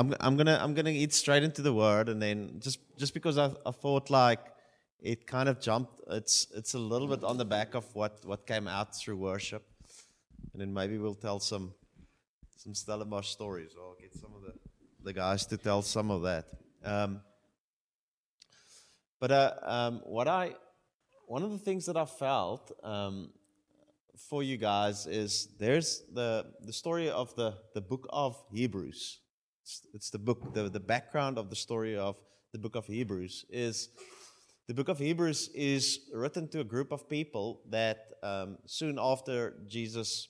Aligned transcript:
I'm 0.00 0.14
I'm 0.18 0.36
gonna 0.38 0.58
I'm 0.62 0.72
gonna 0.72 0.96
eat 1.02 1.12
straight 1.12 1.42
into 1.42 1.60
the 1.60 1.74
word, 1.74 2.08
and 2.08 2.22
then 2.22 2.38
just 2.58 2.78
just 2.96 3.12
because 3.12 3.36
I, 3.36 3.50
I 3.66 3.70
thought 3.70 4.08
like 4.08 4.40
it 4.98 5.26
kind 5.26 5.46
of 5.46 5.60
jumped. 5.60 5.92
It's 6.08 6.46
it's 6.56 6.72
a 6.72 6.78
little 6.78 7.06
bit 7.06 7.22
on 7.22 7.36
the 7.36 7.44
back 7.44 7.74
of 7.74 7.84
what 7.94 8.24
what 8.24 8.46
came 8.46 8.66
out 8.66 8.96
through 8.96 9.18
worship, 9.18 9.62
and 10.52 10.62
then 10.62 10.72
maybe 10.72 10.96
we'll 10.96 11.20
tell 11.28 11.38
some 11.38 11.74
some 12.56 12.74
Stellenbosch 12.74 13.28
stories. 13.28 13.72
Or 13.78 13.94
get 14.00 14.14
some 14.14 14.32
of 14.34 14.40
the 14.40 14.54
the 15.04 15.12
guys 15.12 15.44
to 15.46 15.58
tell 15.58 15.82
some 15.82 16.10
of 16.10 16.22
that. 16.22 16.46
Um, 16.82 17.20
but 19.20 19.30
uh, 19.30 19.52
um, 19.62 20.00
what 20.06 20.28
I 20.28 20.54
one 21.26 21.42
of 21.42 21.50
the 21.50 21.58
things 21.58 21.84
that 21.84 21.98
I 21.98 22.06
felt 22.06 22.72
um, 22.82 23.32
for 24.30 24.42
you 24.42 24.56
guys 24.56 25.06
is 25.06 25.48
there's 25.58 26.04
the 26.14 26.46
the 26.64 26.72
story 26.72 27.10
of 27.10 27.34
the 27.34 27.58
the 27.74 27.82
book 27.82 28.06
of 28.08 28.42
Hebrews. 28.50 29.20
It's, 29.70 29.86
it's 29.94 30.10
the 30.10 30.18
book, 30.18 30.52
the, 30.52 30.68
the 30.68 30.80
background 30.80 31.38
of 31.38 31.48
the 31.48 31.54
story 31.54 31.96
of 31.96 32.16
the 32.52 32.58
book 32.58 32.74
of 32.74 32.86
Hebrews 32.86 33.44
is 33.48 33.90
the 34.66 34.74
book 34.74 34.88
of 34.88 34.98
Hebrews 34.98 35.48
is 35.54 36.10
written 36.12 36.48
to 36.48 36.58
a 36.58 36.64
group 36.64 36.90
of 36.90 37.08
people 37.08 37.60
that 37.70 38.08
um, 38.24 38.58
soon 38.66 38.98
after 39.00 39.54
Jesus 39.68 40.26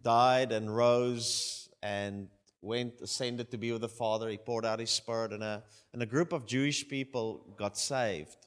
died 0.00 0.52
and 0.52 0.74
rose 0.74 1.68
and 1.82 2.28
went, 2.62 2.94
ascended 3.02 3.50
to 3.50 3.58
be 3.58 3.72
with 3.72 3.82
the 3.82 3.90
Father, 3.90 4.30
he 4.30 4.38
poured 4.38 4.64
out 4.64 4.78
his 4.78 4.90
Spirit, 4.90 5.34
and 5.34 5.42
a, 5.42 5.62
and 5.92 6.02
a 6.02 6.06
group 6.06 6.32
of 6.32 6.46
Jewish 6.46 6.88
people 6.88 7.44
got 7.58 7.76
saved. 7.76 8.38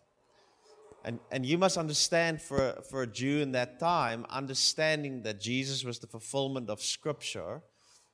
And, 1.05 1.19
and 1.31 1.45
you 1.45 1.59
must 1.59 1.77
understand 1.77 2.41
for, 2.41 2.81
for 2.89 3.03
a 3.03 3.07
Jew 3.07 3.41
in 3.41 3.51
that 3.51 3.79
time, 3.79 4.25
understanding 4.31 5.21
that 5.21 5.39
Jesus 5.39 5.83
was 5.83 5.99
the 5.99 6.07
fulfillment 6.07 6.67
of 6.71 6.81
Scripture 6.81 7.61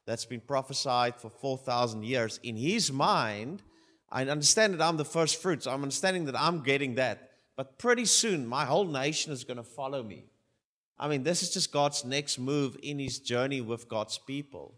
that's 0.06 0.26
been 0.26 0.42
prophesied 0.42 1.16
for 1.16 1.30
4,000 1.30 2.04
years, 2.04 2.40
in 2.44 2.56
his 2.56 2.92
mind, 2.92 3.62
I 4.12 4.24
understand 4.26 4.74
that 4.74 4.82
I'm 4.82 4.98
the 4.98 5.06
first 5.06 5.42
fruits. 5.42 5.66
I'm 5.66 5.82
understanding 5.82 6.26
that 6.26 6.40
I'm 6.40 6.62
getting 6.62 6.96
that. 6.96 7.32
But 7.56 7.78
pretty 7.78 8.06
soon, 8.06 8.46
my 8.46 8.66
whole 8.66 8.86
nation 8.86 9.32
is 9.32 9.44
going 9.44 9.58
to 9.58 9.64
follow 9.64 10.04
me. 10.04 10.26
I 11.00 11.08
mean, 11.08 11.24
this 11.24 11.42
is 11.42 11.54
just 11.54 11.72
God's 11.72 12.06
next 12.06 12.38
move 12.38 12.78
in 12.84 13.00
his 13.00 13.20
journey 13.20 13.62
with 13.62 13.90
God's 13.90 14.18
people. 14.18 14.76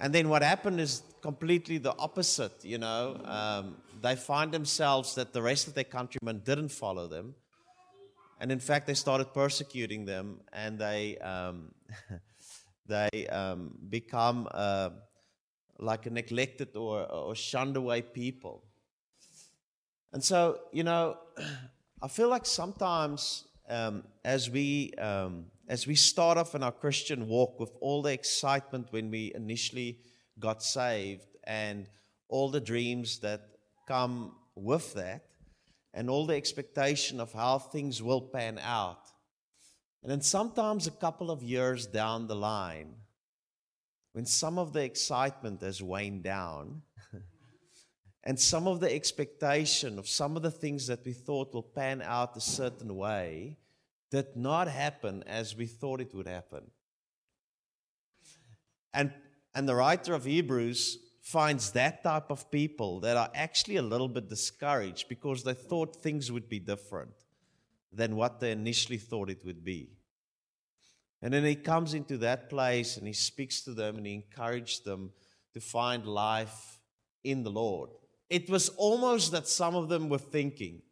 And 0.00 0.14
then 0.14 0.28
what 0.28 0.42
happened 0.42 0.80
is 0.80 1.02
completely 1.22 1.78
the 1.78 1.94
opposite, 1.98 2.64
you 2.64 2.78
know. 2.78 3.20
Um, 3.24 3.76
they 4.00 4.14
find 4.16 4.52
themselves 4.52 5.14
that 5.16 5.32
the 5.32 5.42
rest 5.42 5.66
of 5.66 5.74
their 5.74 5.84
countrymen 5.84 6.42
didn't 6.44 6.68
follow 6.68 7.06
them. 7.06 7.34
And 8.40 8.52
in 8.52 8.60
fact, 8.60 8.86
they 8.86 8.94
started 8.94 9.34
persecuting 9.34 10.04
them 10.04 10.40
and 10.52 10.78
they. 10.78 11.18
Um, 11.18 11.72
they 12.88 13.26
um, 13.28 13.74
become 13.88 14.48
uh, 14.50 14.90
like 15.78 16.06
a 16.06 16.10
neglected 16.10 16.76
or, 16.76 17.10
or 17.10 17.34
shunned 17.34 17.76
away 17.76 18.02
people. 18.02 18.64
And 20.12 20.24
so, 20.24 20.58
you 20.72 20.82
know, 20.82 21.18
I 22.02 22.08
feel 22.08 22.28
like 22.28 22.46
sometimes 22.46 23.44
um, 23.68 24.04
as 24.24 24.48
we 24.48 24.94
um, 24.94 25.46
as 25.68 25.86
we 25.86 25.94
start 25.94 26.38
off 26.38 26.54
in 26.54 26.62
our 26.62 26.72
Christian 26.72 27.28
walk 27.28 27.60
with 27.60 27.72
all 27.80 28.02
the 28.02 28.12
excitement 28.12 28.86
when 28.90 29.10
we 29.10 29.32
initially 29.34 29.98
got 30.38 30.62
saved 30.62 31.26
and 31.44 31.88
all 32.28 32.50
the 32.50 32.60
dreams 32.60 33.18
that 33.18 33.42
come 33.86 34.32
with 34.54 34.94
that 34.94 35.24
and 35.92 36.08
all 36.08 36.26
the 36.26 36.34
expectation 36.34 37.20
of 37.20 37.32
how 37.32 37.58
things 37.58 38.02
will 38.02 38.22
pan 38.22 38.58
out 38.62 39.10
and 40.08 40.14
then 40.14 40.22
sometimes 40.22 40.86
a 40.86 40.90
couple 40.90 41.30
of 41.30 41.42
years 41.42 41.86
down 41.86 42.28
the 42.28 42.34
line, 42.34 42.94
when 44.12 44.24
some 44.24 44.58
of 44.58 44.72
the 44.72 44.82
excitement 44.82 45.60
has 45.60 45.82
waned 45.82 46.22
down, 46.22 46.80
and 48.24 48.40
some 48.40 48.66
of 48.66 48.80
the 48.80 48.90
expectation 48.90 49.98
of 49.98 50.08
some 50.08 50.34
of 50.34 50.40
the 50.40 50.50
things 50.50 50.86
that 50.86 51.04
we 51.04 51.12
thought 51.12 51.52
will 51.52 51.62
pan 51.62 52.00
out 52.00 52.34
a 52.38 52.40
certain 52.40 52.96
way 52.96 53.58
did 54.10 54.34
not 54.34 54.66
happen 54.66 55.24
as 55.26 55.54
we 55.54 55.66
thought 55.66 56.00
it 56.00 56.14
would 56.14 56.26
happen. 56.26 56.70
And, 58.94 59.12
and 59.54 59.68
the 59.68 59.74
writer 59.74 60.14
of 60.14 60.24
Hebrews 60.24 61.00
finds 61.20 61.72
that 61.72 62.02
type 62.02 62.30
of 62.30 62.50
people 62.50 63.00
that 63.00 63.18
are 63.18 63.30
actually 63.34 63.76
a 63.76 63.82
little 63.82 64.08
bit 64.08 64.30
discouraged 64.30 65.10
because 65.10 65.44
they 65.44 65.52
thought 65.52 65.96
things 65.96 66.32
would 66.32 66.48
be 66.48 66.60
different 66.60 67.12
than 67.92 68.16
what 68.16 68.40
they 68.40 68.52
initially 68.52 68.96
thought 68.96 69.28
it 69.28 69.44
would 69.44 69.62
be. 69.62 69.97
And 71.20 71.34
then 71.34 71.44
he 71.44 71.56
comes 71.56 71.94
into 71.94 72.18
that 72.18 72.48
place 72.48 72.96
and 72.96 73.06
he 73.06 73.12
speaks 73.12 73.62
to 73.62 73.72
them 73.72 73.96
and 73.96 74.06
he 74.06 74.14
encourages 74.14 74.80
them 74.80 75.12
to 75.54 75.60
find 75.60 76.06
life 76.06 76.78
in 77.24 77.42
the 77.42 77.50
Lord. 77.50 77.90
It 78.30 78.48
was 78.48 78.68
almost 78.70 79.32
that 79.32 79.48
some 79.48 79.74
of 79.74 79.88
them 79.88 80.08
were 80.08 80.18
thinking, 80.18 80.82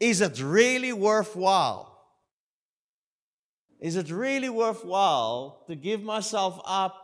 is 0.00 0.20
it 0.20 0.40
really 0.42 0.92
worthwhile? 0.92 1.94
Is 3.80 3.96
it 3.96 4.10
really 4.10 4.48
worthwhile 4.48 5.62
to 5.68 5.76
give 5.76 6.02
myself 6.02 6.60
up 6.66 6.96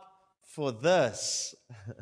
for 0.43 0.71
this? 0.71 1.55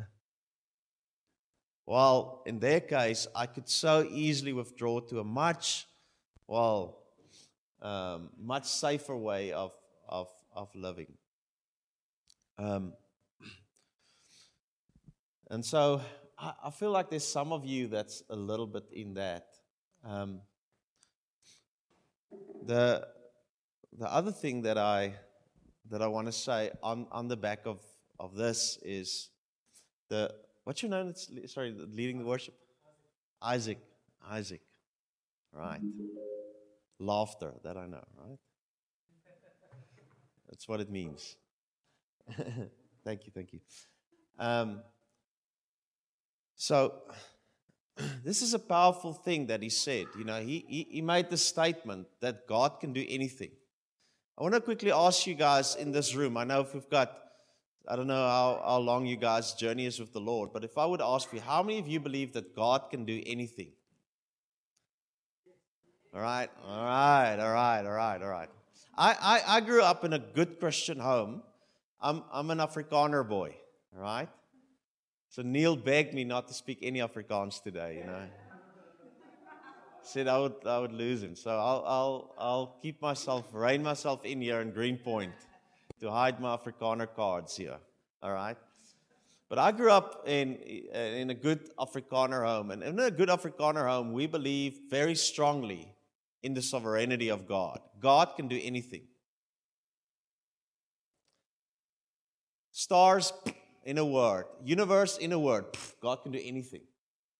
well, 1.86 2.42
in 2.46 2.58
their 2.58 2.80
case, 2.80 3.26
I 3.36 3.46
could 3.46 3.68
so 3.68 4.08
easily 4.10 4.52
withdraw 4.52 5.00
to 5.00 5.20
a 5.20 5.24
much, 5.24 5.86
well, 6.46 6.99
um, 7.82 8.30
much 8.38 8.66
safer 8.66 9.16
way 9.16 9.52
of, 9.52 9.72
of, 10.08 10.28
of 10.54 10.74
living. 10.74 11.12
Um, 12.58 12.92
and 15.50 15.64
so 15.64 16.00
I, 16.38 16.52
I, 16.64 16.70
feel 16.70 16.90
like 16.90 17.10
there's 17.10 17.26
some 17.26 17.52
of 17.52 17.64
you 17.64 17.88
that's 17.88 18.22
a 18.28 18.36
little 18.36 18.66
bit 18.66 18.84
in 18.92 19.14
that. 19.14 19.46
Um, 20.04 20.40
the, 22.66 23.06
the 23.98 24.12
other 24.12 24.32
thing 24.32 24.62
that 24.62 24.76
I, 24.76 25.14
that 25.90 26.02
I 26.02 26.06
want 26.06 26.26
to 26.26 26.32
say 26.32 26.70
on, 26.82 27.06
on 27.10 27.28
the 27.28 27.36
back 27.36 27.60
of, 27.64 27.80
of 28.18 28.34
this 28.34 28.78
is 28.82 29.30
the, 30.08 30.32
what's 30.64 30.82
your 30.82 30.90
name? 30.90 31.06
That's, 31.06 31.52
sorry, 31.52 31.74
leading 31.92 32.18
the 32.18 32.26
worship? 32.26 32.54
Isaac. 33.42 33.78
Isaac. 34.28 34.60
Right 35.52 35.80
laughter, 37.00 37.52
that 37.64 37.76
I 37.76 37.86
know, 37.86 38.04
right? 38.16 38.38
That's 40.48 40.68
what 40.68 40.80
it 40.80 40.90
means. 40.90 41.36
thank 43.04 43.26
you, 43.26 43.32
thank 43.34 43.52
you. 43.52 43.60
Um, 44.38 44.82
so, 46.56 46.94
this 48.24 48.42
is 48.42 48.54
a 48.54 48.58
powerful 48.58 49.12
thing 49.12 49.46
that 49.46 49.62
he 49.62 49.70
said. 49.70 50.06
You 50.18 50.24
know, 50.24 50.40
he, 50.40 50.64
he, 50.68 50.86
he 50.90 51.00
made 51.00 51.30
the 51.30 51.36
statement 51.36 52.06
that 52.20 52.46
God 52.46 52.80
can 52.80 52.92
do 52.92 53.04
anything. 53.08 53.50
I 54.38 54.42
want 54.42 54.54
to 54.54 54.60
quickly 54.60 54.92
ask 54.92 55.26
you 55.26 55.34
guys 55.34 55.74
in 55.76 55.92
this 55.92 56.14
room. 56.14 56.36
I 56.36 56.44
know 56.44 56.60
if 56.60 56.74
we've 56.74 56.88
got, 56.88 57.16
I 57.86 57.96
don't 57.96 58.06
know 58.06 58.14
how, 58.14 58.62
how 58.64 58.78
long 58.78 59.06
you 59.06 59.16
guys' 59.16 59.52
journey 59.54 59.86
is 59.86 60.00
with 60.00 60.12
the 60.12 60.20
Lord, 60.20 60.50
but 60.52 60.64
if 60.64 60.78
I 60.78 60.86
would 60.86 61.02
ask 61.02 61.32
you, 61.32 61.40
how 61.40 61.62
many 61.62 61.78
of 61.78 61.88
you 61.88 62.00
believe 62.00 62.32
that 62.32 62.54
God 62.54 62.90
can 62.90 63.04
do 63.04 63.22
anything? 63.26 63.72
All 66.12 66.20
right, 66.20 66.50
all 66.66 66.84
right, 66.84 67.36
all 67.38 67.52
right, 67.52 67.86
all 67.86 67.92
right, 67.92 68.22
all 68.22 68.28
right. 68.28 68.48
I, 68.98 69.14
I, 69.20 69.56
I 69.56 69.60
grew 69.60 69.80
up 69.80 70.04
in 70.04 70.12
a 70.12 70.18
good 70.18 70.58
Christian 70.58 70.98
home. 70.98 71.42
I'm, 72.00 72.24
I'm 72.32 72.50
an 72.50 72.58
Afrikaner 72.58 73.26
boy, 73.28 73.54
all 73.94 74.02
right? 74.02 74.28
So 75.28 75.42
Neil 75.42 75.76
begged 75.76 76.12
me 76.12 76.24
not 76.24 76.48
to 76.48 76.54
speak 76.54 76.78
any 76.82 76.98
Afrikaans 76.98 77.62
today, 77.62 77.98
you 78.00 78.06
know. 78.06 78.22
Said 80.02 80.26
I 80.26 80.40
would, 80.40 80.54
I 80.66 80.80
would 80.80 80.92
lose 80.92 81.22
him. 81.22 81.36
So 81.36 81.50
I'll, 81.50 81.84
I'll, 81.86 82.34
I'll 82.38 82.76
keep 82.82 83.00
myself, 83.00 83.46
rein 83.52 83.80
myself 83.80 84.24
in 84.24 84.40
here 84.40 84.60
in 84.60 84.72
Greenpoint 84.72 85.34
to 86.00 86.10
hide 86.10 86.40
my 86.40 86.56
Afrikaner 86.56 87.06
cards 87.14 87.56
here, 87.56 87.76
all 88.20 88.32
right? 88.32 88.56
But 89.48 89.60
I 89.60 89.70
grew 89.70 89.92
up 89.92 90.24
in, 90.26 90.56
in 90.56 91.30
a 91.30 91.34
good 91.34 91.70
Afrikaner 91.76 92.44
home. 92.44 92.72
And 92.72 92.82
in 92.82 92.98
a 92.98 93.10
good 93.12 93.28
Afrikaner 93.28 93.88
home, 93.88 94.12
we 94.12 94.26
believe 94.26 94.80
very 94.90 95.14
strongly 95.14 95.92
in 96.42 96.54
the 96.54 96.62
sovereignty 96.62 97.28
of 97.28 97.46
God. 97.46 97.80
God 98.00 98.34
can 98.36 98.48
do 98.48 98.58
anything. 98.62 99.02
Stars 102.72 103.32
in 103.84 103.98
a 103.98 104.04
word, 104.04 104.46
universe 104.64 105.18
in 105.18 105.32
a 105.32 105.38
word, 105.38 105.66
God 106.02 106.22
can 106.22 106.32
do 106.32 106.40
anything. 106.42 106.82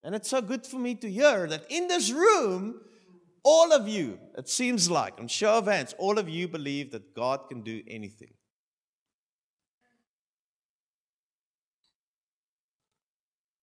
And 0.02 0.14
it's 0.14 0.30
so 0.30 0.40
good 0.40 0.66
for 0.66 0.78
me 0.78 0.94
to 0.96 1.10
hear 1.10 1.46
that 1.46 1.64
in 1.68 1.88
this 1.88 2.10
room, 2.10 2.80
all 3.42 3.72
of 3.72 3.88
you, 3.88 4.18
it 4.36 4.48
seems 4.48 4.90
like, 4.90 5.18
on 5.18 5.28
show 5.28 5.58
of 5.58 5.66
hands, 5.66 5.94
all 5.98 6.18
of 6.18 6.28
you 6.28 6.48
believe 6.48 6.92
that 6.92 7.14
God 7.14 7.48
can 7.48 7.62
do 7.62 7.82
anything. 7.86 8.34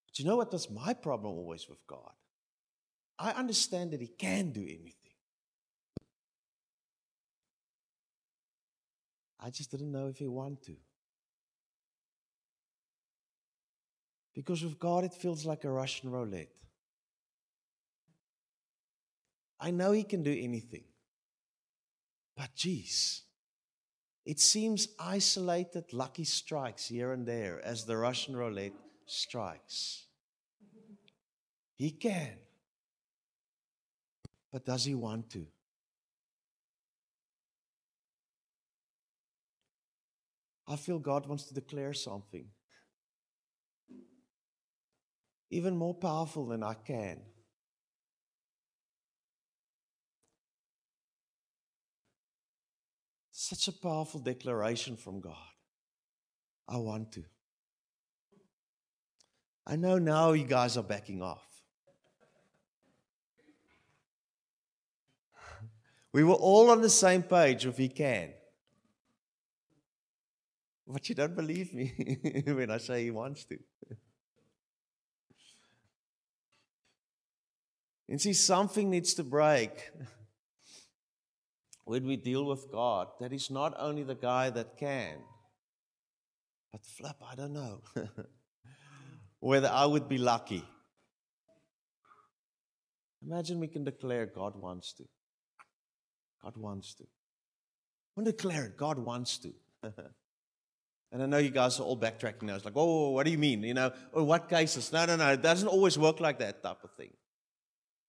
But 0.07 0.19
you 0.19 0.25
know 0.25 0.37
what 0.37 0.51
was 0.51 0.69
my 0.69 0.93
problem 0.93 1.37
always 1.37 1.67
with 1.69 1.85
God? 1.85 2.11
I 3.19 3.31
understand 3.31 3.91
that 3.91 4.01
He 4.01 4.07
can 4.07 4.51
do 4.51 4.61
anything. 4.61 5.06
I 9.39 9.49
just 9.49 9.71
didn't 9.71 9.91
know 9.91 10.07
if 10.07 10.17
he 10.17 10.27
wanted 10.27 10.63
to. 10.63 10.75
Because 14.33 14.63
with 14.63 14.79
God, 14.79 15.03
it 15.03 15.13
feels 15.13 15.45
like 15.45 15.63
a 15.63 15.71
Russian 15.71 16.11
roulette. 16.11 16.53
I 19.59 19.71
know 19.71 19.91
He 19.91 20.03
can 20.03 20.21
do 20.21 20.31
anything. 20.31 20.83
But 22.35 22.53
geez, 22.55 23.23
it 24.25 24.39
seems 24.39 24.89
isolated 24.99 25.91
lucky 25.91 26.23
strikes 26.23 26.87
here 26.87 27.13
and 27.13 27.25
there 27.25 27.59
as 27.65 27.85
the 27.85 27.97
Russian 27.97 28.35
roulette 28.35 28.73
strikes. 29.07 30.05
He 31.75 31.89
can. 31.89 32.33
But 34.51 34.65
does 34.65 34.85
he 34.85 34.93
want 34.93 35.29
to? 35.31 35.47
I 40.67 40.75
feel 40.75 40.99
God 40.99 41.27
wants 41.27 41.45
to 41.45 41.53
declare 41.53 41.93
something 41.93 42.47
even 45.49 45.77
more 45.77 45.93
powerful 45.93 46.45
than 46.47 46.63
I 46.63 46.73
can. 46.73 47.21
Such 53.31 53.67
a 53.67 53.71
powerful 53.71 54.19
declaration 54.19 54.97
from 54.97 55.21
God. 55.21 55.35
I 56.67 56.77
want 56.77 57.13
to. 57.13 57.23
I 59.65 59.75
know 59.77 59.97
now 59.97 60.33
you 60.33 60.43
guys 60.45 60.75
are 60.75 60.83
backing 60.83 61.21
off. 61.21 61.45
We 66.13 66.23
were 66.23 66.33
all 66.33 66.71
on 66.71 66.81
the 66.81 66.89
same 66.89 67.21
page 67.21 67.65
if 67.65 67.77
he 67.77 67.89
can. 67.89 68.33
But 70.87 71.09
you 71.09 71.15
don't 71.15 71.35
believe 71.35 71.73
me 71.73 72.43
when 72.47 72.71
I 72.71 72.77
say 72.77 73.03
he 73.03 73.11
wants 73.11 73.43
to. 73.45 73.57
And 78.09 78.21
see, 78.21 78.33
something 78.33 78.89
needs 78.89 79.13
to 79.15 79.23
break 79.23 79.91
when 81.83 82.05
we 82.05 82.15
deal 82.15 82.45
with 82.45 82.71
God 82.71 83.07
that 83.19 83.31
He's 83.31 83.51
not 83.51 83.73
only 83.77 84.03
the 84.03 84.15
guy 84.15 84.49
that 84.49 84.77
can, 84.77 85.17
but 86.71 86.85
flip, 86.85 87.17
I 87.29 87.35
don't 87.35 87.53
know 87.53 87.81
whether 89.39 89.67
I 89.67 89.85
would 89.85 90.07
be 90.07 90.17
lucky. 90.17 90.63
Imagine 93.25 93.59
we 93.59 93.67
can 93.67 93.83
declare 93.83 94.25
God 94.25 94.55
wants 94.55 94.93
to. 94.93 95.03
God 96.41 96.55
wants 96.55 96.93
to. 96.95 97.03
To 98.17 98.23
declare 98.23 98.65
it. 98.65 98.77
God 98.77 98.99
wants 98.99 99.37
to. 99.39 99.53
and 101.11 101.23
I 101.23 101.25
know 101.25 101.37
you 101.37 101.49
guys 101.49 101.79
are 101.79 101.83
all 101.83 101.97
backtracking 101.97 102.43
now. 102.43 102.55
It's 102.55 102.65
like, 102.65 102.73
oh, 102.75 103.11
what 103.11 103.25
do 103.25 103.31
you 103.31 103.37
mean? 103.37 103.63
You 103.63 103.73
know, 103.73 103.91
or 104.11 104.23
what 104.23 104.49
cases? 104.49 104.91
No, 104.91 105.05
no, 105.05 105.15
no. 105.15 105.31
It 105.31 105.41
doesn't 105.41 105.67
always 105.67 105.97
work 105.97 106.19
like 106.19 106.39
that 106.39 106.61
type 106.61 106.83
of 106.83 106.91
thing. 106.91 107.11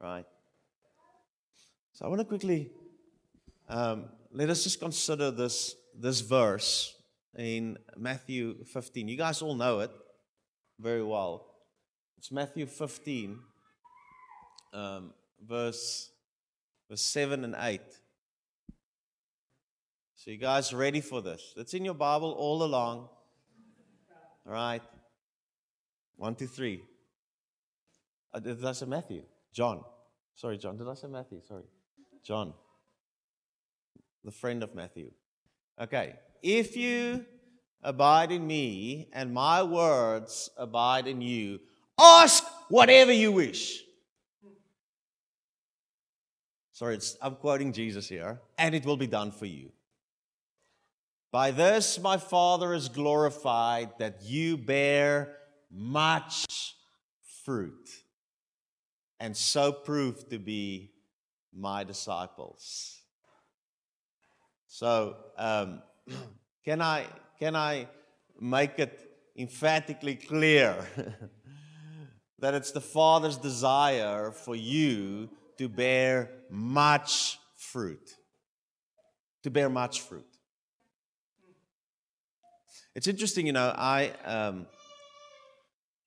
Right? 0.01 0.27
So 1.93 2.05
I 2.05 2.09
want 2.09 2.21
to 2.21 2.25
quickly 2.25 2.71
um, 3.69 4.07
let 4.33 4.51
us 4.51 4.65
just 4.65 4.81
consider 4.81 5.31
this, 5.31 5.77
this 5.99 6.21
verse 6.21 6.95
in 7.37 7.79
Matthew 7.97 8.65
15. 8.65 9.09
You 9.09 9.17
guys 9.17 9.43
all 9.43 9.55
know 9.55 9.81
it 9.81 9.91
very 10.81 11.05
well. 11.05 11.47
It's 12.17 12.33
Matthew 12.33 12.67
15, 12.67 13.39
um, 14.73 15.13
verse, 15.47 16.11
verse 16.91 17.03
7 17.03 17.45
and 17.45 17.55
8. 17.57 17.81
So, 20.29 20.33
you 20.33 20.39
guys 20.39 20.75
ready 20.75 21.01
for 21.01 21.23
this? 21.23 21.55
It's 21.57 21.73
in 21.73 21.87
your 21.87 21.95
Bible 21.95 22.33
all 22.33 22.63
along. 22.63 23.09
All 24.47 24.53
right. 24.53 24.83
One, 26.17 26.35
two, 26.35 26.47
three. 26.47 26.83
Uh, 28.35 28.39
did 28.39 28.63
I 28.63 28.73
say 28.73 28.85
Matthew? 28.85 29.23
John. 29.55 29.83
Sorry, 30.35 30.59
John. 30.59 30.77
Did 30.77 30.87
I 30.87 30.93
say 30.93 31.07
Matthew? 31.07 31.41
Sorry. 31.49 31.63
John. 32.23 32.53
The 34.23 34.31
friend 34.31 34.63
of 34.63 34.75
Matthew. 34.75 35.13
Okay. 35.81 36.17
If 36.43 36.77
you 36.77 37.25
abide 37.83 38.31
in 38.31 38.47
me 38.47 39.09
and 39.15 39.33
my 39.33 39.63
words 39.63 40.51
abide 40.59 41.07
in 41.07 41.23
you, 41.23 41.59
ask 41.99 42.45
whatever 42.69 43.15
you 43.15 43.33
wish. 43.33 43.83
Sorry, 46.73 46.99
I'm 47.23 47.37
quoting 47.37 47.73
Jesus 47.73 48.11
here. 48.11 48.43
And 48.59 48.75
it 48.75 48.85
will 48.85 48.99
be 48.99 49.07
done 49.07 49.31
for 49.31 49.47
you. 49.47 49.71
By 51.31 51.51
this 51.51 51.99
my 51.99 52.17
Father 52.17 52.73
is 52.73 52.89
glorified 52.89 53.91
that 53.99 54.23
you 54.23 54.57
bear 54.57 55.37
much 55.71 56.75
fruit 57.45 57.91
and 59.21 59.37
so 59.37 59.73
prove 59.73 60.29
to 60.31 60.39
be 60.39 60.93
my 61.53 61.85
disciples. 61.85 63.03
So, 64.67 65.17
um, 65.37 65.83
can 66.65 66.81
I 66.81 67.07
can 67.39 67.57
I 67.57 67.89
make 68.41 68.79
it 68.79 68.99
emphatically 69.37 70.17
clear 70.17 70.77
that 72.39 72.55
it's 72.55 72.71
the 72.73 72.81
Father's 72.81 73.37
desire 73.37 74.31
for 74.31 74.55
you 74.55 75.29
to 75.59 75.69
bear 75.69 76.31
much 76.51 77.39
fruit? 77.57 78.15
To 79.43 79.51
bear 79.51 79.69
much 79.69 80.01
fruit. 80.01 80.28
It's 82.99 83.07
interesting, 83.07 83.47
you 83.47 83.53
know, 83.53 83.73
I 83.77 84.11
um, 84.25 84.67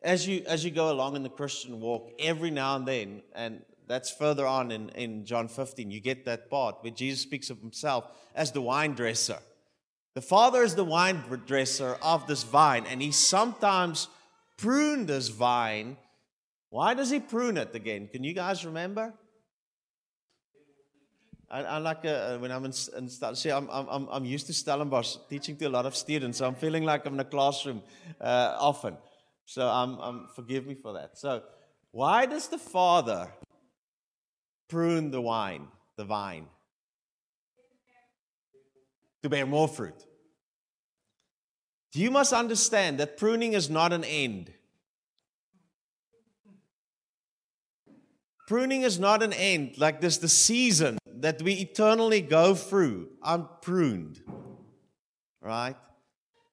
as 0.04 0.28
you 0.28 0.44
as 0.46 0.66
you 0.66 0.72
go 0.72 0.92
along 0.92 1.16
in 1.16 1.24
the 1.24 1.30
Christian 1.30 1.80
walk, 1.80 2.12
every 2.20 2.52
now 2.52 2.76
and 2.76 2.86
then, 2.86 3.22
and 3.34 3.62
that's 3.88 4.12
further 4.12 4.46
on 4.46 4.74
in, 4.74 4.90
in 4.90 5.24
John 5.24 5.48
15, 5.48 5.90
you 5.90 6.02
get 6.02 6.26
that 6.26 6.50
part 6.50 6.80
where 6.82 6.92
Jesus 6.92 7.22
speaks 7.22 7.50
of 7.50 7.60
himself 7.60 8.04
as 8.36 8.52
the 8.52 8.62
wine 8.62 8.94
dresser. 8.94 9.38
The 10.16 10.22
Father 10.22 10.64
is 10.64 10.76
the 10.76 10.84
wine 10.84 11.24
dresser 11.48 11.98
of 12.02 12.28
this 12.28 12.44
vine, 12.44 12.86
and 12.86 13.02
he 13.02 13.14
sometimes 13.14 14.10
pruned 14.58 15.08
this 15.08 15.30
vine. 15.30 15.96
Why 16.72 16.94
does 16.94 17.10
he 17.10 17.22
prune 17.22 17.56
it 17.56 17.74
again? 17.74 18.10
Can 18.12 18.26
you 18.26 18.34
guys 18.34 18.66
remember? 18.66 19.14
I, 21.52 21.64
I 21.64 21.78
like 21.80 22.06
uh, 22.06 22.38
when 22.38 22.50
I'm 22.50 22.64
in, 22.64 22.72
in 22.98 23.10
see, 23.10 23.52
I'm, 23.52 23.68
I'm, 23.70 24.08
I'm 24.10 24.24
used 24.24 24.48
to 24.48 24.54
Stellenbosch 24.54 25.18
teaching 25.30 25.58
to 25.58 25.66
a 25.66 25.70
lot 25.70 25.86
of 25.86 25.98
students, 25.98 26.38
so 26.38 26.48
I'm 26.48 26.56
feeling 26.56 26.86
like 26.86 27.06
I'm 27.06 27.16
in 27.16 27.20
a 27.20 27.26
classroom 27.26 27.84
uh, 28.22 28.56
often. 28.58 28.96
So 29.46 29.68
I'm, 29.68 30.00
I'm, 30.00 30.28
forgive 30.34 30.66
me 30.66 30.76
for 30.76 30.94
that. 30.94 31.18
So, 31.18 31.44
why 31.92 32.26
does 32.26 32.48
the 32.48 32.58
Father 32.58 33.28
prune 34.70 35.12
the 35.12 35.20
wine, 35.20 35.68
the 35.98 36.06
vine? 36.06 36.46
To 39.24 39.30
bear 39.30 39.46
more 39.46 39.68
fruit. 39.68 40.06
You 41.94 42.12
must 42.12 42.32
understand 42.32 42.98
that 43.00 43.18
pruning 43.18 43.52
is 43.52 43.70
not 43.70 43.92
an 43.92 44.06
end. 44.06 44.54
Pruning 48.48 48.84
is 48.84 48.98
not 49.00 49.22
an 49.22 49.34
end, 49.34 49.78
like 49.78 50.00
this 50.00 50.18
the 50.18 50.30
season 50.30 50.98
that 51.22 51.42
we 51.42 51.54
eternally 51.54 52.22
go 52.22 52.56
through. 52.56 53.10
I'm 53.22 53.48
pruned. 53.62 54.22
Right? 55.42 55.76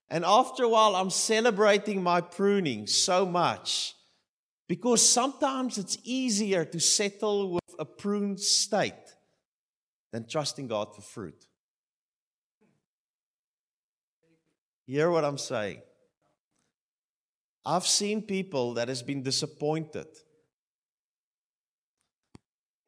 And 0.09 0.25
after 0.25 0.65
a 0.65 0.69
while, 0.69 0.97
I'm 0.97 1.11
celebrating 1.11 2.03
my 2.03 2.21
pruning 2.21 2.87
so 2.87 3.27
much 3.27 3.95
because 4.69 5.07
sometimes 5.07 5.79
it's 5.79 5.99
easier 6.05 6.65
to 6.65 6.81
settle 6.81 7.53
with 7.53 7.75
a 7.79 7.85
pruned 7.85 8.41
state 8.41 8.95
than 10.13 10.27
trusting 10.27 10.69
God 10.69 10.95
for 10.95 11.03
fruit. 11.03 11.47
Hear 14.87 15.11
what 15.11 15.25
I'm 15.25 15.37
saying. 15.39 15.83
I've 17.67 17.87
seen 17.87 18.23
people 18.23 18.75
that 18.75 18.89
has 18.89 19.03
been 19.03 19.23
disappointed 19.23 20.07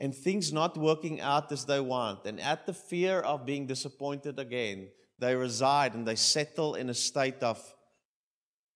and 0.01 0.15
things 0.15 0.53
not 0.53 0.79
working 0.79 1.21
out 1.21 1.53
as 1.53 1.67
they 1.67 1.79
want. 1.79 2.25
And 2.25 2.41
at 2.41 2.65
the 2.65 2.73
fear 2.73 3.21
of 3.21 3.45
being 3.45 3.67
disappointed 3.67 4.39
again, 4.39 4.89
they 5.19 5.35
reside 5.37 5.95
and 5.95 6.09
they 6.09 6.15
settle 6.17 6.75
in 6.75 6.89
a 6.89 6.95
state 6.95 7.43
of 7.43 7.63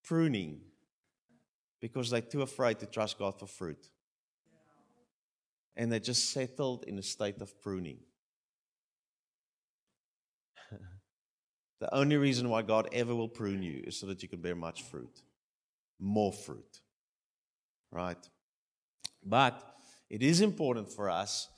pruning 0.04 0.60
because 1.80 2.10
they're 2.10 2.20
too 2.20 2.42
afraid 2.42 2.78
to 2.80 2.86
trust 2.86 3.18
God 3.18 3.38
for 3.38 3.46
fruit. 3.46 3.88
And 5.76 5.90
they 5.90 5.98
just 5.98 6.30
settled 6.30 6.84
in 6.84 6.98
a 6.98 7.02
state 7.02 7.40
of 7.40 7.58
pruning. 7.62 7.98
the 11.80 11.94
only 11.94 12.18
reason 12.18 12.50
why 12.50 12.60
God 12.62 12.90
ever 12.92 13.14
will 13.14 13.28
prune 13.28 13.62
you 13.62 13.82
is 13.84 13.98
so 13.98 14.06
that 14.06 14.22
you 14.22 14.28
can 14.28 14.40
bear 14.40 14.54
much 14.54 14.82
fruit, 14.82 15.22
more 15.98 16.32
fruit. 16.32 16.80
Right? 17.90 18.28
But 19.24 19.73
it 20.14 20.22
is 20.22 20.40
important 20.40 20.92
for 20.92 21.10
us 21.10 21.48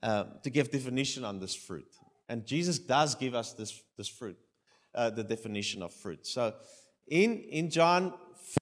uh, 0.00 0.24
to 0.44 0.48
give 0.48 0.70
definition 0.70 1.24
on 1.24 1.40
this 1.40 1.52
fruit. 1.52 1.90
And 2.28 2.46
Jesus 2.46 2.78
does 2.78 3.16
give 3.16 3.34
us 3.34 3.54
this, 3.54 3.82
this 3.98 4.06
fruit, 4.06 4.38
uh, 4.94 5.10
the 5.10 5.24
definition 5.24 5.82
of 5.82 5.92
fruit. 5.92 6.24
So 6.24 6.54
in, 7.08 7.40
in 7.50 7.70
John 7.70 8.14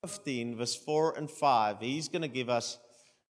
15, 0.06 0.56
verse 0.56 0.74
4 0.74 1.18
and 1.18 1.30
5, 1.30 1.80
he's 1.80 2.08
going 2.08 2.22
to 2.22 2.28
give 2.28 2.48
us 2.48 2.78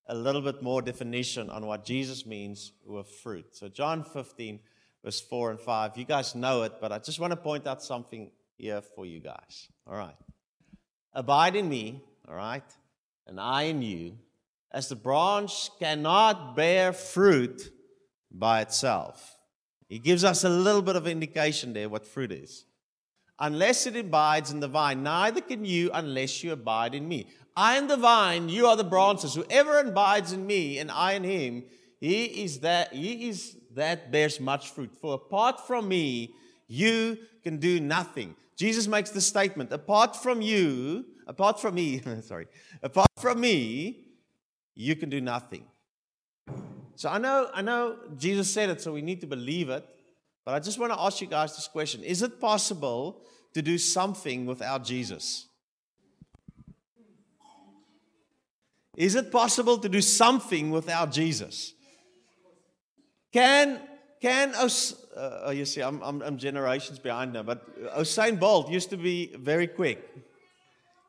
a 0.07 0.15
little 0.15 0.43
bit 0.43 0.63
more 0.63 0.81
definition 0.81 1.51
on 1.51 1.67
what 1.67 1.85
Jesus 1.85 2.25
means 2.25 2.71
with 2.87 3.09
fruit. 3.09 3.57
So, 3.57 3.69
John 3.69 4.05
15, 4.05 4.61
verse 5.05 5.21
4 5.21 5.51
and 5.51 5.61
5, 5.61 5.97
you 5.97 6.05
guys 6.05 6.37
know 6.37 6.63
it, 6.63 6.75
but 6.81 6.93
I 6.93 6.99
just 6.99 7.19
want 7.19 7.33
to 7.33 7.37
point 7.37 7.67
out 7.67 7.83
something 7.83 8.31
here 8.57 8.81
for 8.81 9.07
you 9.07 9.19
guys. 9.19 9.69
All 9.89 9.97
right. 9.97 10.17
Abide 11.15 11.57
in 11.57 11.69
me, 11.69 12.01
all 12.29 12.37
right, 12.37 12.65
and 13.27 13.41
I 13.41 13.63
in 13.65 13.83
you, 13.83 14.19
as 14.73 14.89
the 14.89 14.97
branch 14.97 15.71
cannot 15.79 16.57
bear 16.57 16.93
fruit 16.93 17.71
by 18.31 18.63
itself. 18.63 19.37
He 19.89 19.99
gives 19.99 20.25
us 20.25 20.45
a 20.45 20.49
little 20.49 20.83
bit 20.83 20.97
of 20.97 21.07
indication 21.07 21.75
there 21.75 21.89
what 21.89 22.07
fruit 22.07 22.33
is. 22.33 22.65
Unless 23.39 23.87
it 23.87 23.97
abides 23.97 24.51
in 24.51 24.61
the 24.61 24.69
vine, 24.69 25.03
neither 25.03 25.41
can 25.41 25.65
you 25.65 25.91
unless 25.93 26.43
you 26.43 26.53
abide 26.53 26.95
in 26.95 27.07
me. 27.07 27.27
I 27.55 27.77
am 27.77 27.89
the 27.89 27.97
vine, 27.97 28.49
you 28.49 28.67
are 28.67 28.77
the 28.77 28.85
branches. 28.85 29.35
Whoever 29.35 29.81
abides 29.81 30.33
in 30.33 30.47
me 30.47 30.79
and 30.79 30.91
I 30.91 31.13
in 31.13 31.25
him, 31.25 31.65
he 32.01 32.25
is 32.25 32.61
that 32.61 32.95
he 32.95 33.29
is 33.29 33.57
that 33.75 34.11
bears 34.11 34.41
much 34.41 34.71
fruit. 34.71 34.95
For 35.01 35.15
apart 35.15 35.67
from 35.67 35.89
me, 35.89 36.35
you 36.69 37.19
can 37.43 37.59
do 37.59 37.81
nothing. 37.81 38.35
Jesus 38.57 38.87
makes 38.87 39.11
the 39.11 39.21
statement, 39.21 39.73
apart 39.73 40.17
from 40.17 40.41
you, 40.41 41.05
apart 41.27 41.61
from 41.61 41.75
me, 41.75 42.01
sorry, 42.23 42.47
apart 42.83 43.09
from 43.19 43.41
me, 43.41 44.02
you 44.75 44.97
can 44.97 45.11
do 45.11 45.21
nothing. 45.21 45.65
So 46.97 47.09
I 47.09 47.19
know, 47.19 47.51
I 47.53 47.63
know 47.63 47.97
Jesus 48.17 48.53
said 48.53 48.71
it, 48.71 48.81
so 48.81 48.93
we 48.93 49.03
need 49.03 49.21
to 49.21 49.27
believe 49.27 49.69
it. 49.71 49.85
But 50.45 50.55
I 50.55 50.61
just 50.61 50.79
want 50.79 50.93
to 50.93 51.01
ask 51.01 51.21
you 51.21 51.27
guys 51.27 51.55
this 51.57 51.69
question 51.69 52.03
Is 52.03 52.23
it 52.23 52.41
possible 52.41 53.23
to 53.55 53.63
do 53.63 53.79
something 53.79 54.47
without 54.47 54.85
Jesus? 54.85 55.47
Is 58.97 59.15
it 59.15 59.33
possible 59.33 59.79
to 59.79 59.89
do 59.89 60.03
something 60.03 60.71
without 60.71 61.13
Jesus? 61.13 61.73
Can 63.33 63.81
can 64.21 64.55
Os- 64.55 64.95
uh, 65.17 65.43
oh, 65.47 65.51
you 65.51 65.65
see, 65.65 65.83
I'm, 65.83 66.01
I'm, 66.03 66.23
I'm 66.23 66.39
generations 66.39 66.99
behind 66.99 67.33
now, 67.33 67.43
but 67.43 67.61
Usain 67.99 68.39
Bolt 68.39 68.71
used 68.71 68.91
to 68.91 68.97
be 68.97 69.35
very 69.37 69.67
quick. 69.67 70.09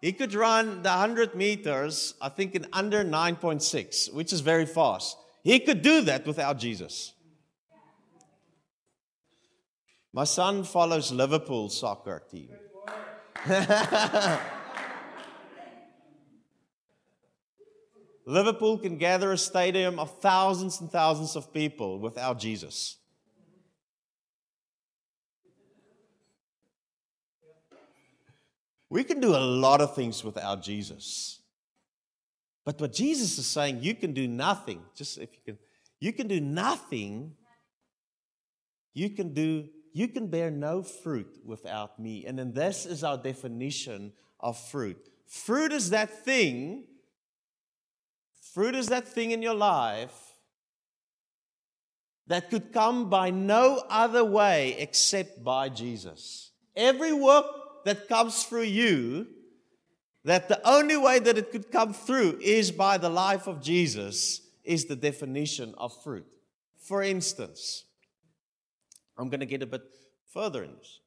He 0.03 0.11
could 0.11 0.33
run 0.33 0.81
the 0.81 0.89
100 0.89 1.33
meters, 1.33 2.15
I 2.21 2.27
think, 2.27 2.55
in 2.55 2.67
under 2.73 3.05
9.6, 3.05 4.11
which 4.13 4.33
is 4.33 4.41
very 4.41 4.65
fast. 4.65 5.15
He 5.45 5.61
could 5.61 5.81
do 5.81 6.01
that 6.01 6.27
without 6.27 6.59
Jesus. 6.59 7.13
My 10.11 10.25
son 10.25 10.65
follows 10.65 11.09
Liverpool 11.13 11.69
soccer 11.69 12.21
team. 12.29 12.49
Liverpool 18.25 18.79
can 18.79 18.97
gather 18.97 19.31
a 19.31 19.37
stadium 19.37 19.99
of 19.99 20.19
thousands 20.19 20.81
and 20.81 20.91
thousands 20.91 21.37
of 21.37 21.53
people 21.53 21.97
without 21.99 22.39
Jesus. 22.39 22.97
We 28.93 29.03
can 29.03 29.19
do 29.19 29.35
a 29.35 29.41
lot 29.41 29.81
of 29.81 29.95
things 29.95 30.23
without 30.23 30.61
Jesus. 30.61 31.39
But 32.63 32.79
what 32.79 32.93
Jesus 32.93 33.39
is 33.39 33.47
saying, 33.47 33.79
you 33.81 33.95
can 33.95 34.13
do 34.13 34.27
nothing. 34.27 34.83
Just 34.93 35.17
if 35.17 35.29
you 35.33 35.39
can, 35.43 35.57
you 35.99 36.13
can 36.13 36.27
do 36.27 36.39
nothing. 36.39 37.33
You 38.93 39.09
can 39.09 39.33
do, 39.33 39.67
you 39.93 40.07
can 40.09 40.27
bear 40.27 40.51
no 40.51 40.83
fruit 40.83 41.39
without 41.43 41.99
me. 41.99 42.27
And 42.27 42.37
then 42.37 42.53
this 42.53 42.85
is 42.85 43.03
our 43.03 43.17
definition 43.17 44.13
of 44.39 44.59
fruit. 44.59 45.09
Fruit 45.25 45.71
is 45.71 45.89
that 45.89 46.23
thing, 46.23 46.83
fruit 48.53 48.75
is 48.75 48.89
that 48.89 49.07
thing 49.07 49.31
in 49.31 49.41
your 49.41 49.55
life 49.55 50.13
that 52.27 52.51
could 52.51 52.71
come 52.71 53.09
by 53.09 53.31
no 53.31 53.83
other 53.89 54.23
way 54.23 54.75
except 54.77 55.43
by 55.43 55.69
Jesus. 55.69 56.51
Every 56.75 57.11
work 57.11 57.62
that 57.85 58.07
comes 58.07 58.43
through 58.43 58.63
you, 58.63 59.27
that 60.23 60.47
the 60.47 60.61
only 60.67 60.97
way 60.97 61.19
that 61.19 61.37
it 61.37 61.51
could 61.51 61.71
come 61.71 61.93
through 61.93 62.39
is 62.41 62.71
by 62.71 62.97
the 62.97 63.09
life 63.09 63.47
of 63.47 63.61
Jesus, 63.61 64.41
is 64.63 64.85
the 64.85 64.95
definition 64.95 65.73
of 65.77 65.91
fruit. 66.03 66.25
For 66.77 67.03
instance, 67.03 67.85
I'm 69.17 69.29
going 69.29 69.41
to 69.41 69.45
get 69.45 69.61
a 69.61 69.65
bit 69.65 69.83
further 70.33 70.63
in 70.63 70.73
this. 70.75 70.99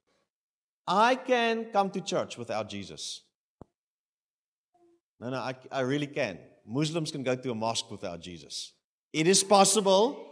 I 0.86 1.16
can 1.16 1.66
come 1.72 1.90
to 1.90 2.00
church 2.00 2.38
without 2.38 2.68
Jesus. 2.68 3.22
No, 5.18 5.30
no, 5.30 5.38
I, 5.38 5.54
I 5.72 5.80
really 5.80 6.06
can. 6.06 6.38
Muslims 6.66 7.10
can 7.10 7.22
go 7.22 7.34
to 7.34 7.50
a 7.50 7.54
mosque 7.54 7.90
without 7.90 8.20
Jesus. 8.20 8.72
It 9.12 9.26
is 9.26 9.42
possible 9.42 10.26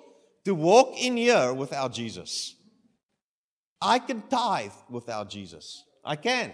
to 0.44 0.54
walk 0.54 0.94
in 1.00 1.16
here 1.16 1.52
without 1.54 1.92
Jesus. 1.92 2.54
I 3.80 3.98
can 3.98 4.22
tithe 4.22 4.72
without 4.90 5.30
Jesus. 5.30 5.84
I 6.04 6.16
can. 6.16 6.52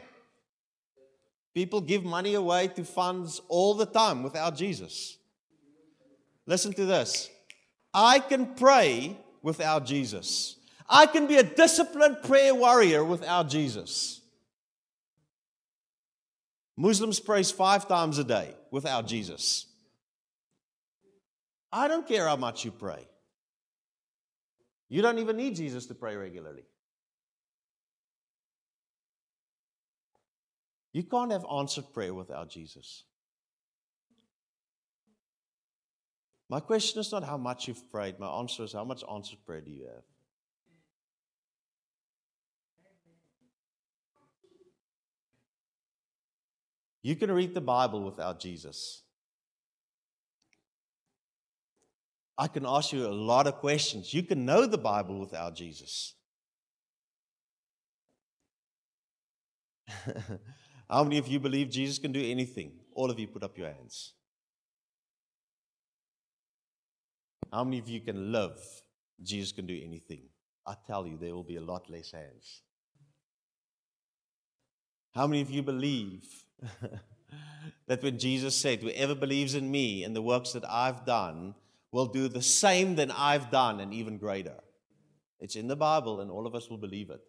People 1.54 1.80
give 1.80 2.04
money 2.04 2.34
away 2.34 2.68
to 2.68 2.84
funds 2.84 3.40
all 3.48 3.74
the 3.74 3.86
time 3.86 4.22
without 4.22 4.56
Jesus. 4.56 5.18
Listen 6.46 6.72
to 6.74 6.84
this. 6.84 7.28
I 7.92 8.20
can 8.20 8.54
pray 8.54 9.16
without 9.42 9.84
Jesus. 9.84 10.56
I 10.88 11.06
can 11.06 11.26
be 11.26 11.36
a 11.36 11.42
disciplined 11.42 12.22
prayer 12.22 12.54
warrior 12.54 13.04
without 13.04 13.48
Jesus. 13.48 14.20
Muslims 16.76 17.20
pray 17.20 17.42
five 17.42 17.86
times 17.86 18.18
a 18.18 18.24
day 18.24 18.54
without 18.70 19.06
Jesus. 19.06 19.66
I 21.72 21.88
don't 21.88 22.06
care 22.06 22.26
how 22.26 22.36
much 22.36 22.64
you 22.64 22.70
pray. 22.70 23.06
You 24.88 25.02
don't 25.02 25.18
even 25.18 25.36
need 25.36 25.54
Jesus 25.54 25.86
to 25.86 25.94
pray 25.94 26.16
regularly. 26.16 26.64
You 30.92 31.04
can't 31.04 31.30
have 31.30 31.44
answered 31.50 31.92
prayer 31.92 32.12
without 32.12 32.50
Jesus. 32.50 33.04
My 36.48 36.58
question 36.58 37.00
is 37.00 37.12
not 37.12 37.22
how 37.22 37.36
much 37.36 37.68
you've 37.68 37.88
prayed. 37.90 38.18
My 38.18 38.26
answer 38.26 38.64
is 38.64 38.72
how 38.72 38.84
much 38.84 39.04
answered 39.10 39.38
prayer 39.46 39.60
do 39.60 39.70
you 39.70 39.84
have? 39.84 40.02
You 47.02 47.14
can 47.16 47.30
read 47.30 47.54
the 47.54 47.60
Bible 47.60 48.02
without 48.02 48.40
Jesus. 48.40 49.04
I 52.36 52.48
can 52.48 52.64
ask 52.66 52.92
you 52.92 53.06
a 53.06 53.08
lot 53.08 53.46
of 53.46 53.56
questions. 53.56 54.12
You 54.12 54.22
can 54.22 54.44
know 54.44 54.66
the 54.66 54.78
Bible 54.78 55.20
without 55.20 55.54
Jesus. 55.54 56.14
How 60.90 61.04
many 61.04 61.18
of 61.18 61.28
you 61.28 61.38
believe 61.38 61.70
Jesus 61.70 61.98
can 61.98 62.10
do 62.10 62.20
anything? 62.20 62.72
All 62.94 63.10
of 63.12 63.18
you 63.18 63.28
put 63.28 63.44
up 63.44 63.56
your 63.56 63.68
hands. 63.68 64.14
How 67.52 67.62
many 67.62 67.78
of 67.78 67.88
you 67.88 68.00
can 68.00 68.32
love 68.32 68.58
Jesus 69.22 69.52
can 69.52 69.66
do 69.66 69.80
anything? 69.84 70.22
I 70.66 70.74
tell 70.86 71.06
you, 71.06 71.16
there 71.16 71.34
will 71.34 71.44
be 71.44 71.56
a 71.56 71.60
lot 71.60 71.88
less 71.88 72.10
hands. 72.10 72.62
How 75.14 75.28
many 75.28 75.42
of 75.42 75.50
you 75.50 75.62
believe 75.62 76.24
that 77.86 78.02
when 78.02 78.18
Jesus 78.18 78.56
said, 78.56 78.80
Whoever 78.80 79.14
believes 79.14 79.54
in 79.54 79.70
me 79.70 80.02
and 80.02 80.14
the 80.14 80.22
works 80.22 80.52
that 80.52 80.68
I've 80.68 81.04
done 81.04 81.54
will 81.92 82.06
do 82.06 82.28
the 82.28 82.42
same 82.42 82.96
than 82.96 83.12
I've 83.12 83.50
done 83.50 83.78
and 83.78 83.94
even 83.94 84.18
greater? 84.18 84.58
It's 85.38 85.56
in 85.56 85.68
the 85.68 85.76
Bible, 85.76 86.20
and 86.20 86.30
all 86.30 86.46
of 86.46 86.54
us 86.54 86.68
will 86.68 86.78
believe 86.78 87.10
it. 87.10 87.20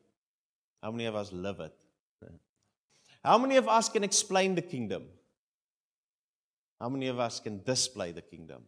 How 0.82 0.92
many 0.92 1.06
of 1.06 1.16
us 1.16 1.32
live 1.32 1.60
it? 1.60 1.74
How 3.24 3.38
many 3.38 3.58
of 3.58 3.68
us 3.68 3.90
can 3.90 4.04
explain 4.04 4.56
the 4.56 4.62
kingdom? 4.62 5.04
How 6.80 6.90
many 6.90 7.08
of 7.08 7.20
us 7.20 7.40
can 7.40 7.62
display 7.64 8.12
the 8.12 8.24
kingdom? 8.24 8.64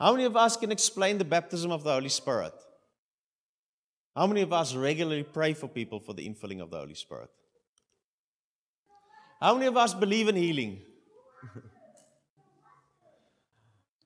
How 0.00 0.10
many 0.10 0.24
of 0.24 0.36
us 0.36 0.56
can 0.56 0.72
explain 0.72 1.18
the 1.18 1.24
baptism 1.24 1.70
of 1.70 1.84
the 1.84 1.92
Holy 1.92 2.08
Spirit? 2.08 2.54
How 4.16 4.26
many 4.26 4.40
of 4.40 4.52
us 4.52 4.74
regularly 4.74 5.22
pray 5.22 5.54
for 5.54 5.68
people 5.68 6.00
for 6.00 6.12
the 6.12 6.28
infilling 6.28 6.60
of 6.60 6.70
the 6.70 6.78
Holy 6.78 6.94
Spirit? 6.94 7.30
How 9.40 9.54
many 9.54 9.66
of 9.66 9.76
us 9.76 9.94
believe 9.94 10.28
in 10.28 10.34
healing? 10.34 10.80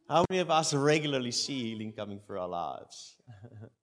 How 0.09 0.25
many 0.31 0.41
of 0.41 0.51
us 0.51 0.75
regularly 0.75 1.33
see 1.33 1.71
healing 1.71 1.93
coming 1.93 2.21
through 2.21 2.41
our 2.41 2.49
lives? 2.49 3.17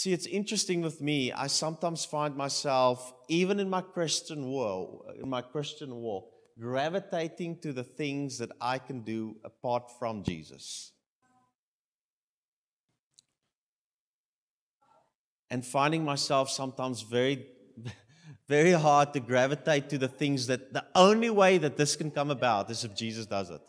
See, 0.00 0.14
it's 0.14 0.24
interesting 0.24 0.80
with 0.80 1.02
me. 1.02 1.30
I 1.30 1.46
sometimes 1.46 2.06
find 2.06 2.34
myself, 2.34 3.12
even 3.28 3.60
in 3.60 3.68
my 3.68 3.82
Christian 3.82 4.50
world, 4.50 5.04
in 5.22 5.28
my 5.28 5.42
Christian 5.42 5.94
walk, 5.94 6.32
gravitating 6.58 7.58
to 7.60 7.74
the 7.74 7.84
things 7.84 8.38
that 8.38 8.50
I 8.62 8.78
can 8.78 9.02
do 9.02 9.36
apart 9.44 9.90
from 9.98 10.22
Jesus. 10.22 10.92
and 15.50 15.66
finding 15.66 16.02
myself 16.02 16.48
sometimes 16.48 17.02
very, 17.02 17.44
very 18.48 18.72
hard 18.72 19.12
to 19.12 19.20
gravitate 19.20 19.90
to 19.90 19.98
the 19.98 20.08
things 20.08 20.46
that 20.46 20.72
the 20.72 20.86
only 20.94 21.28
way 21.28 21.58
that 21.58 21.76
this 21.76 21.94
can 21.94 22.10
come 22.10 22.30
about 22.30 22.70
is 22.70 22.84
if 22.84 22.96
Jesus 22.96 23.26
does 23.26 23.50
it. 23.50 23.60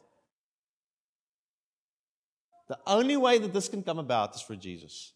The 2.69 2.77
only 2.87 3.17
way 3.17 3.37
that 3.37 3.51
this 3.51 3.67
can 3.67 3.83
come 3.83 3.99
about 3.99 4.35
is 4.35 4.41
for 4.41 4.55
Jesus. 4.55 5.11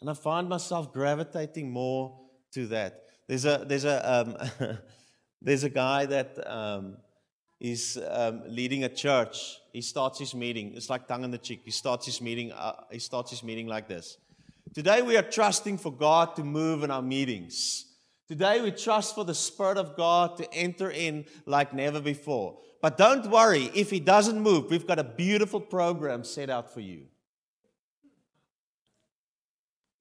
And 0.00 0.10
I 0.10 0.14
find 0.14 0.48
myself 0.48 0.92
gravitating 0.92 1.70
more 1.70 2.18
to 2.52 2.66
that. 2.68 3.02
There's 3.28 3.44
a, 3.44 3.64
there's 3.66 3.84
a, 3.84 4.12
um, 4.60 4.78
there's 5.42 5.64
a 5.64 5.70
guy 5.70 6.06
that 6.06 6.38
um, 6.46 6.98
is 7.60 7.98
um, 8.08 8.42
leading 8.46 8.84
a 8.84 8.88
church. 8.88 9.58
He 9.72 9.80
starts 9.80 10.18
his 10.18 10.34
meeting. 10.34 10.74
It's 10.74 10.90
like 10.90 11.08
tongue 11.08 11.24
in 11.24 11.30
the 11.30 11.38
cheek. 11.38 11.62
He 11.64 11.70
starts 11.70 12.06
his 12.06 12.20
meeting. 12.20 12.52
Uh, 12.52 12.74
he 12.90 12.98
starts 12.98 13.30
his 13.30 13.42
meeting 13.42 13.66
like 13.66 13.88
this. 13.88 14.18
Today 14.74 15.00
we 15.00 15.16
are 15.16 15.22
trusting 15.22 15.78
for 15.78 15.90
God 15.90 16.36
to 16.36 16.44
move 16.44 16.82
in 16.82 16.90
our 16.90 17.02
meetings. 17.02 17.86
Today 18.28 18.60
we 18.60 18.72
trust 18.72 19.14
for 19.14 19.24
the 19.24 19.34
Spirit 19.34 19.78
of 19.78 19.96
God 19.96 20.36
to 20.36 20.52
enter 20.52 20.90
in 20.90 21.24
like 21.46 21.72
never 21.72 22.00
before. 22.00 22.58
But 22.82 22.98
don't 22.98 23.30
worry, 23.30 23.70
if 23.74 23.90
He 23.90 24.00
doesn't 24.00 24.38
move, 24.38 24.70
we've 24.70 24.86
got 24.86 24.98
a 24.98 25.04
beautiful 25.04 25.60
program 25.60 26.24
set 26.24 26.50
out 26.50 26.74
for 26.74 26.80
you. 26.80 27.06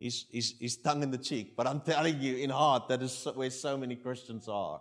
He's, 0.06 0.28
he's, 0.30 0.54
he's 0.60 0.78
tongue 0.78 1.02
in 1.02 1.10
the 1.10 1.18
cheek, 1.18 1.56
but 1.58 1.66
I'm 1.66 1.82
telling 1.82 2.22
you, 2.22 2.36
in 2.36 2.52
heart, 2.52 2.90
that 2.90 3.02
is 3.02 3.28
where 3.34 3.50
so 3.50 3.76
many 3.76 3.96
Christians 3.96 4.48
are. 4.48 4.80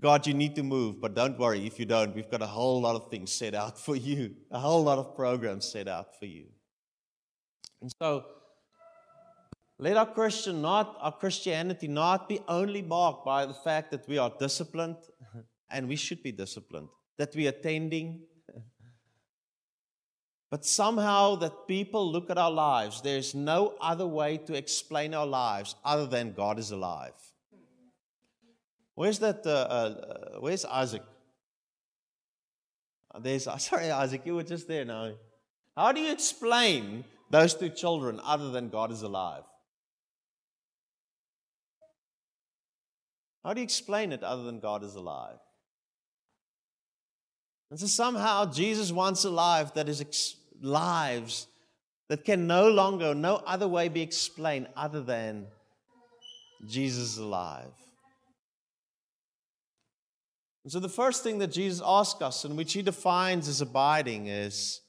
God, 0.00 0.26
you 0.26 0.34
need 0.34 0.56
to 0.56 0.64
move, 0.64 1.00
but 1.00 1.14
don't 1.14 1.38
worry 1.38 1.64
if 1.64 1.78
you 1.78 1.86
don't. 1.86 2.12
We've 2.12 2.28
got 2.28 2.42
a 2.42 2.46
whole 2.48 2.80
lot 2.80 2.96
of 2.96 3.08
things 3.08 3.30
set 3.30 3.54
out 3.54 3.78
for 3.86 3.94
you, 3.94 4.34
a 4.50 4.58
whole 4.58 4.82
lot 4.82 4.98
of 4.98 5.14
programs 5.14 5.70
set 5.70 5.86
out 5.86 6.18
for 6.18 6.26
you. 6.26 6.46
And 7.80 7.92
so, 8.02 8.24
let 9.78 9.96
our 9.96 10.12
Christian 10.12 10.60
not 10.60 10.96
our 11.00 11.12
Christianity 11.12 11.86
not 11.86 12.28
be 12.28 12.40
only 12.48 12.82
marked 12.82 13.24
by 13.24 13.46
the 13.46 13.54
fact 13.54 13.92
that 13.92 14.08
we 14.08 14.18
are 14.18 14.32
disciplined, 14.40 14.96
and 15.70 15.86
we 15.86 15.94
should 15.94 16.24
be 16.24 16.32
disciplined, 16.32 16.88
that 17.16 17.32
we 17.36 17.46
are 17.46 17.50
attending, 17.50 18.22
but 20.50 20.64
somehow 20.64 21.36
that 21.36 21.66
people 21.66 22.10
look 22.10 22.30
at 22.30 22.38
our 22.38 22.50
lives. 22.50 23.02
There's 23.02 23.34
no 23.34 23.74
other 23.80 24.06
way 24.06 24.38
to 24.38 24.54
explain 24.54 25.14
our 25.14 25.26
lives 25.26 25.74
other 25.84 26.06
than 26.06 26.32
God 26.32 26.58
is 26.58 26.70
alive. 26.70 27.12
Where's 28.94 29.18
that? 29.20 29.46
Uh, 29.46 29.50
uh, 29.50 30.40
where's 30.40 30.64
Isaac? 30.64 31.02
Uh, 33.14 33.20
there's 33.20 33.44
sorry, 33.58 33.90
Isaac, 33.90 34.22
you 34.24 34.34
were 34.34 34.42
just 34.42 34.66
there 34.66 34.84
now. 34.84 35.12
How 35.76 35.92
do 35.92 36.00
you 36.00 36.10
explain 36.10 37.04
those 37.30 37.54
two 37.54 37.68
children 37.68 38.20
other 38.24 38.50
than 38.50 38.70
God 38.70 38.90
is 38.90 39.02
alive? 39.02 39.44
How 43.44 43.54
do 43.54 43.60
you 43.60 43.64
explain 43.64 44.12
it 44.12 44.22
other 44.22 44.42
than 44.42 44.60
God 44.60 44.82
is 44.82 44.94
alive? 44.94 45.38
And 47.70 47.78
so 47.78 47.86
somehow 47.86 48.50
Jesus 48.50 48.92
wants 48.92 49.24
a 49.24 49.30
life 49.30 49.74
that 49.74 49.88
is 49.88 50.00
ex- 50.00 50.36
lives 50.60 51.46
that 52.08 52.24
can 52.24 52.46
no 52.46 52.68
longer, 52.68 53.14
no 53.14 53.36
other 53.46 53.68
way 53.68 53.88
be 53.88 54.00
explained 54.00 54.68
other 54.74 55.02
than 55.02 55.46
Jesus 56.66 57.12
is 57.12 57.18
alive. 57.18 57.72
And 60.64 60.72
so 60.72 60.80
the 60.80 60.88
first 60.88 61.22
thing 61.22 61.38
that 61.38 61.52
Jesus 61.52 61.82
asks 61.84 62.20
us, 62.20 62.44
and 62.44 62.56
which 62.56 62.72
he 62.72 62.82
defines 62.82 63.48
as 63.48 63.60
abiding, 63.60 64.26
is, 64.26 64.80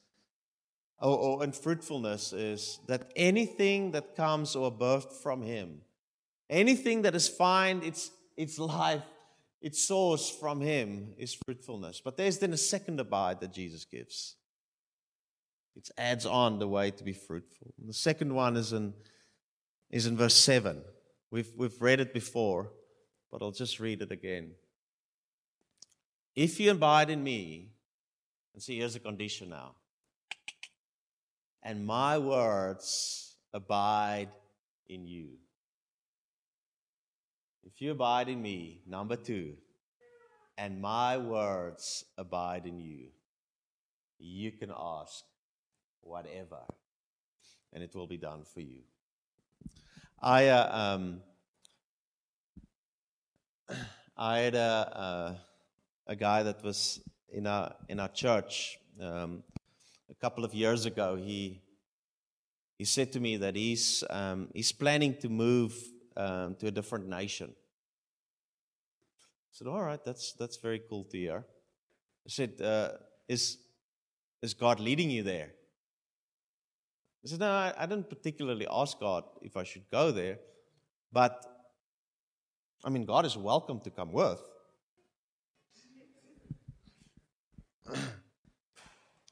or, 1.02 1.18
or 1.18 1.44
in 1.44 1.52
fruitfulness, 1.52 2.34
is 2.34 2.80
that 2.88 3.12
anything 3.16 3.92
that 3.92 4.16
comes 4.16 4.56
or 4.56 4.72
birthed 4.72 5.14
from 5.22 5.42
him, 5.42 5.82
anything 6.50 7.04
that 7.04 7.16
is 7.16 7.30
find 7.30 7.84
its, 7.84 8.12
its 8.36 8.58
life, 8.60 9.04
its 9.62 9.86
source 9.86 10.30
from 10.30 10.62
him 10.62 11.14
is 11.18 11.38
fruitfulness. 11.46 12.02
But 12.04 12.18
there's 12.18 12.40
then 12.40 12.54
a 12.54 12.58
second 12.58 13.00
abide 13.00 13.42
that 13.42 13.54
Jesus 13.54 13.86
gives. 13.86 14.36
It 15.76 15.90
adds 15.98 16.26
on 16.26 16.60
the 16.60 16.68
way 16.68 16.92
to 16.92 17.04
be 17.04 17.14
fruitful. 17.14 17.74
And 17.80 17.90
the 17.90 17.94
second 17.94 18.34
one 18.34 18.56
is 18.58 18.74
in, 18.74 18.94
is 19.90 20.06
in 20.06 20.18
verse 20.18 20.36
7. 20.36 20.82
We've, 21.32 21.50
we've 21.56 21.82
read 21.82 22.00
it 22.00 22.14
before, 22.14 22.72
but 23.32 23.42
I'll 23.42 23.52
just 23.52 23.80
read 23.80 24.02
it 24.02 24.12
again. 24.12 24.52
If 26.36 26.60
you 26.60 26.72
abide 26.72 27.10
in 27.10 27.24
me, 27.24 27.70
and 28.54 28.64
see, 28.64 28.78
here's 28.78 28.94
the 28.94 29.00
condition 29.00 29.50
now. 29.50 29.76
And 31.62 31.86
my 31.86 32.18
words 32.18 33.36
abide 33.54 34.30
in 34.88 35.06
you. 35.06 35.38
You 37.82 37.92
abide 37.92 38.28
in 38.28 38.42
me, 38.42 38.82
number 38.86 39.16
two, 39.16 39.54
and 40.58 40.82
my 40.82 41.18
words 41.18 42.04
abide 42.18 42.66
in 42.66 42.80
you, 42.80 43.08
you 44.18 44.52
can 44.52 44.70
ask 44.78 45.24
whatever, 46.02 46.60
and 47.72 47.82
it 47.82 47.96
will 47.96 48.08
be 48.08 48.18
done 48.18 48.44
for 48.44 48.60
you. 48.60 48.82
I, 50.22 50.48
uh, 50.48 50.96
um, 50.96 51.22
I 54.18 54.40
had 54.40 54.56
a. 54.56 55.40
A 56.10 56.16
guy 56.16 56.42
that 56.42 56.64
was 56.64 57.00
in 57.32 57.46
our 57.46 57.72
in 57.88 58.00
our 58.00 58.08
church 58.08 58.80
um, 59.00 59.44
a 60.10 60.16
couple 60.16 60.44
of 60.44 60.56
years 60.56 60.88
ago. 60.88 61.16
He 61.16 61.62
he 62.80 62.84
said 62.84 63.12
to 63.12 63.20
me 63.20 63.38
that 63.38 63.56
he's 63.56 64.04
um, 64.10 64.48
he's 64.56 64.72
planning 64.72 65.16
to 65.22 65.30
move 65.30 65.78
um, 66.18 66.56
to 66.56 66.66
a 66.66 66.72
different 66.72 67.08
nation. 67.08 67.54
Said, 69.52 69.68
"All 69.68 69.84
right, 69.84 70.04
that's 70.04 70.34
that's 70.34 70.58
very 70.58 70.82
cool 70.90 71.04
to 71.06 71.18
hear." 71.18 71.46
I 72.26 72.30
said, 72.30 72.62
uh, 72.62 72.92
"Is 73.28 73.58
is 74.42 74.54
God 74.54 74.80
leading 74.80 75.10
you 75.10 75.24
there?" 75.24 75.52
I 77.24 77.28
said, 77.28 77.40
"No, 77.40 77.52
I, 77.52 77.74
I 77.78 77.86
didn't 77.86 78.10
particularly 78.10 78.68
ask 78.70 79.00
God 79.00 79.24
if 79.42 79.58
I 79.58 79.64
should 79.64 79.90
go 79.92 80.12
there, 80.12 80.40
but 81.12 81.46
I 82.84 82.90
mean, 82.90 83.06
God 83.06 83.26
is 83.26 83.38
welcome 83.38 83.80
to 83.82 83.90
come 83.90 84.12
with." 84.14 84.40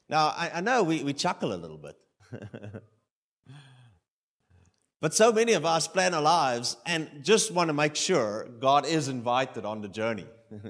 now, 0.08 0.28
I, 0.28 0.50
I, 0.54 0.60
know 0.60 0.82
we, 0.82 1.04
we 1.04 1.12
chuckle 1.12 1.52
a 1.52 1.56
little 1.56 1.78
bit. 1.78 1.96
but 5.00 5.14
so 5.14 5.32
many 5.32 5.52
of 5.52 5.64
us 5.64 5.86
plan 5.86 6.12
our 6.14 6.22
lives 6.22 6.76
and 6.84 7.08
just 7.22 7.52
want 7.52 7.68
to 7.68 7.74
make 7.74 7.94
sure 7.94 8.48
God 8.60 8.84
is 8.84 9.08
invited 9.08 9.64
on 9.64 9.80
the 9.80 9.88
journey. 9.88 10.26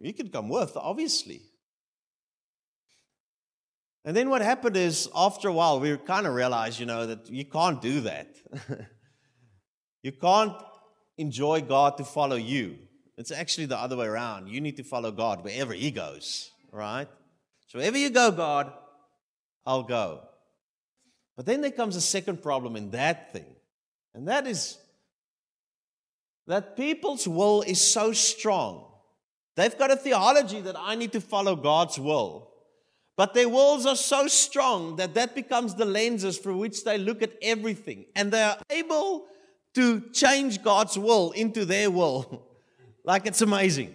you 0.00 0.14
can 0.14 0.30
come 0.30 0.48
with, 0.48 0.72
obviously. 0.76 1.42
And 4.04 4.16
then 4.16 4.30
what 4.30 4.40
happened 4.40 4.76
is, 4.76 5.08
after 5.14 5.48
a 5.48 5.52
while, 5.52 5.78
we 5.78 5.94
kind 5.98 6.26
of 6.26 6.34
realized, 6.34 6.80
you 6.80 6.86
know, 6.86 7.06
that 7.06 7.28
you 7.28 7.44
can't 7.44 7.82
do 7.82 8.00
that. 8.00 8.34
you 10.02 10.12
can't 10.12 10.56
enjoy 11.18 11.60
God 11.60 11.98
to 11.98 12.04
follow 12.04 12.36
you. 12.36 12.78
It's 13.18 13.30
actually 13.30 13.66
the 13.66 13.76
other 13.76 13.98
way 13.98 14.06
around. 14.06 14.48
You 14.48 14.62
need 14.62 14.78
to 14.78 14.84
follow 14.84 15.10
God 15.10 15.44
wherever 15.44 15.74
He 15.74 15.90
goes, 15.90 16.50
right? 16.72 17.08
So 17.66 17.78
wherever 17.78 17.98
you 17.98 18.08
go, 18.08 18.30
God, 18.30 18.72
I'll 19.66 19.82
go. 19.82 20.22
But 21.40 21.46
then 21.46 21.62
there 21.62 21.70
comes 21.70 21.96
a 21.96 22.02
second 22.02 22.42
problem 22.42 22.76
in 22.76 22.90
that 22.90 23.32
thing, 23.32 23.46
and 24.12 24.28
that 24.28 24.46
is 24.46 24.76
that 26.46 26.76
people's 26.76 27.26
will 27.26 27.62
is 27.62 27.80
so 27.80 28.12
strong. 28.12 28.84
They've 29.56 29.78
got 29.78 29.90
a 29.90 29.96
theology 29.96 30.60
that 30.60 30.76
I 30.78 30.96
need 30.96 31.12
to 31.12 31.20
follow 31.22 31.56
God's 31.56 31.98
will. 31.98 32.50
But 33.16 33.32
their 33.32 33.48
wills 33.48 33.86
are 33.86 33.96
so 33.96 34.26
strong 34.26 34.96
that 34.96 35.14
that 35.14 35.34
becomes 35.34 35.74
the 35.74 35.86
lenses 35.86 36.36
through 36.36 36.58
which 36.58 36.84
they 36.84 36.98
look 36.98 37.22
at 37.22 37.32
everything. 37.40 38.04
And 38.14 38.30
they 38.30 38.42
are 38.42 38.58
able 38.68 39.24
to 39.76 40.02
change 40.12 40.62
God's 40.62 40.98
will 40.98 41.30
into 41.30 41.64
their 41.64 41.90
will. 41.90 42.48
Like 43.02 43.26
it's 43.26 43.40
amazing. 43.40 43.94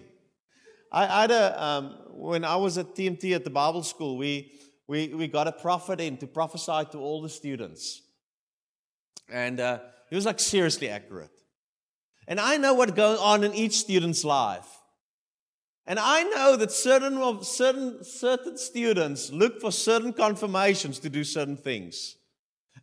I, 0.90 1.04
I 1.04 1.20
had 1.20 1.30
a, 1.30 1.64
um, 1.64 1.98
when 2.10 2.44
I 2.44 2.56
was 2.56 2.76
at 2.76 2.96
TMT 2.96 3.36
at 3.36 3.44
the 3.44 3.50
Bible 3.50 3.84
school, 3.84 4.16
we, 4.18 4.50
we, 4.88 5.08
we 5.08 5.26
got 5.26 5.48
a 5.48 5.52
prophet 5.52 6.00
in 6.00 6.16
to 6.18 6.26
prophesy 6.26 6.88
to 6.92 6.98
all 6.98 7.20
the 7.22 7.28
students. 7.28 8.02
And 9.28 9.58
uh, 9.58 9.80
he 10.08 10.14
was 10.14 10.26
like 10.26 10.38
seriously 10.38 10.88
accurate. 10.88 11.30
And 12.28 12.40
I 12.40 12.56
know 12.56 12.74
what 12.74 12.94
goes 12.94 13.18
on 13.18 13.44
in 13.44 13.54
each 13.54 13.76
student's 13.78 14.24
life. 14.24 14.66
And 15.86 15.98
I 16.00 16.24
know 16.24 16.56
that 16.56 16.72
certain, 16.72 17.42
certain, 17.44 18.02
certain 18.04 18.58
students 18.58 19.30
look 19.30 19.60
for 19.60 19.70
certain 19.70 20.12
confirmations 20.12 20.98
to 21.00 21.08
do 21.08 21.22
certain 21.22 21.56
things. 21.56 22.16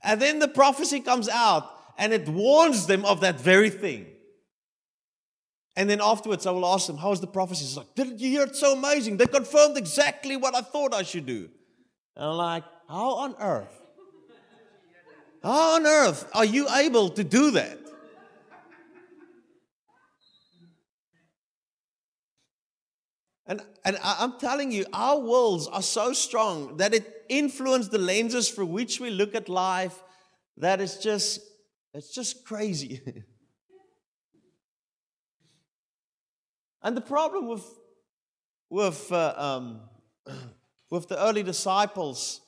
And 0.02 0.22
then 0.22 0.40
the 0.40 0.48
prophecy 0.48 1.02
comes 1.02 1.28
out 1.28 1.70
and 1.98 2.14
it 2.14 2.28
warns 2.28 2.88
them 2.88 3.04
of 3.06 3.22
that 3.22 3.40
very 3.40 3.70
thing. 3.70 4.08
And 5.76 5.90
then 5.90 6.00
afterwards, 6.02 6.46
I 6.46 6.52
will 6.52 6.66
ask 6.66 6.88
them, 6.88 6.98
How 6.98 7.10
was 7.10 7.20
the 7.20 7.28
prophecy? 7.28 7.66
It's 7.66 7.76
like, 7.76 7.96
Didn't 7.96 8.20
you 8.20 8.30
hear 8.30 8.44
it? 8.44 8.56
So 8.56 8.74
amazing. 8.74 9.18
They 9.18 9.26
confirmed 9.26 9.78
exactly 9.78 10.38
what 10.38 10.56
I 10.56 10.62
thought 10.62 10.94
I 10.94 11.04
should 11.04 11.26
do. 11.26 11.50
And 12.16 12.26
I'm 12.26 12.38
like, 12.38 12.64
How 12.88 13.16
on 13.16 13.36
earth? 13.40 13.82
How 15.42 15.76
on 15.76 15.86
earth 15.86 16.30
are 16.34 16.46
you 16.46 16.70
able 16.70 17.10
to 17.10 17.24
do 17.24 17.52
that? 17.52 17.80
And, 23.46 23.62
and 23.84 23.98
I'm 24.02 24.40
telling 24.40 24.72
you, 24.72 24.86
our 24.94 25.20
wills 25.20 25.68
are 25.68 25.82
so 25.82 26.14
strong 26.14 26.78
that 26.78 26.94
it 26.94 27.26
influences 27.28 27.90
the 27.90 27.98
lenses 27.98 28.50
through 28.50 28.68
which 28.68 29.02
we 29.02 29.10
look 29.10 29.36
at 29.36 29.50
life 29.50 30.02
that 30.58 30.80
it's 30.80 30.98
just, 30.98 31.42
it's 31.94 32.14
just 32.14 32.46
crazy. 32.46 33.02
and 36.84 36.96
the 36.96 37.02
problem 37.02 37.48
with, 37.50 37.66
with, 38.70 39.12
uh, 39.12 39.34
um, 39.36 39.82
with 40.94 41.08
the 41.08 41.20
early 41.20 41.42
disciples, 41.42 42.40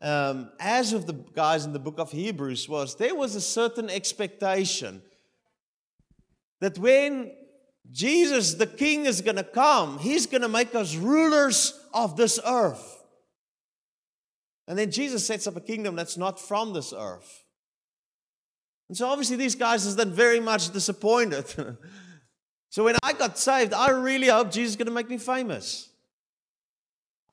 um, 0.00 0.52
as 0.60 0.94
with 0.94 1.08
the 1.08 1.14
guys 1.34 1.64
in 1.64 1.72
the 1.72 1.80
book 1.80 1.98
of 1.98 2.12
Hebrews, 2.12 2.68
was 2.68 2.94
there 2.94 3.16
was 3.16 3.34
a 3.34 3.40
certain 3.40 3.90
expectation 3.90 5.02
that 6.60 6.78
when 6.78 7.32
Jesus, 7.90 8.54
the 8.54 8.68
King, 8.68 9.06
is 9.06 9.20
going 9.20 9.34
to 9.34 9.42
come. 9.42 9.98
He's 9.98 10.26
going 10.26 10.42
to 10.42 10.48
make 10.48 10.76
us 10.76 10.94
rulers 10.94 11.76
of 11.92 12.16
this 12.16 12.38
earth. 12.46 13.02
And 14.68 14.78
then 14.78 14.92
Jesus 14.92 15.26
sets 15.26 15.48
up 15.48 15.56
a 15.56 15.60
kingdom 15.60 15.96
that's 15.96 16.16
not 16.16 16.38
from 16.38 16.72
this 16.72 16.94
earth. 16.96 17.44
And 18.88 18.96
so 18.96 19.08
obviously 19.08 19.36
these 19.36 19.56
guys 19.56 19.86
is 19.86 19.96
then 19.96 20.12
very 20.12 20.38
much 20.38 20.70
disappointed. 20.70 21.46
so 22.70 22.84
when 22.84 22.94
I 23.02 23.12
got 23.12 23.38
saved, 23.38 23.74
I 23.74 23.90
really 23.90 24.28
hope 24.28 24.52
Jesus 24.52 24.70
is 24.70 24.76
going 24.76 24.86
to 24.86 24.92
make 24.92 25.10
me 25.10 25.18
famous. 25.18 25.90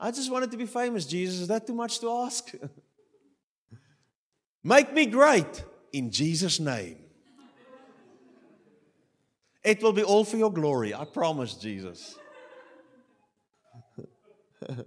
I 0.04 0.10
just 0.10 0.32
wanted 0.32 0.50
to 0.50 0.58
be 0.58 0.66
famous, 0.66 1.06
Jesus. 1.06 1.42
Is 1.42 1.48
that 1.50 1.68
too 1.68 1.76
much 1.76 2.00
to 2.00 2.10
ask? 2.10 2.52
make 4.64 4.92
me 4.92 5.06
great 5.06 5.64
in 5.94 6.10
Jesus' 6.10 6.60
name. 6.60 6.98
It 9.64 9.84
will 9.84 9.94
be 9.94 10.02
all 10.02 10.24
for 10.24 10.38
your 10.38 10.52
glory. 10.52 10.96
I 10.96 11.06
promise, 11.06 11.54
Jesus. 11.54 12.18
and 14.68 14.86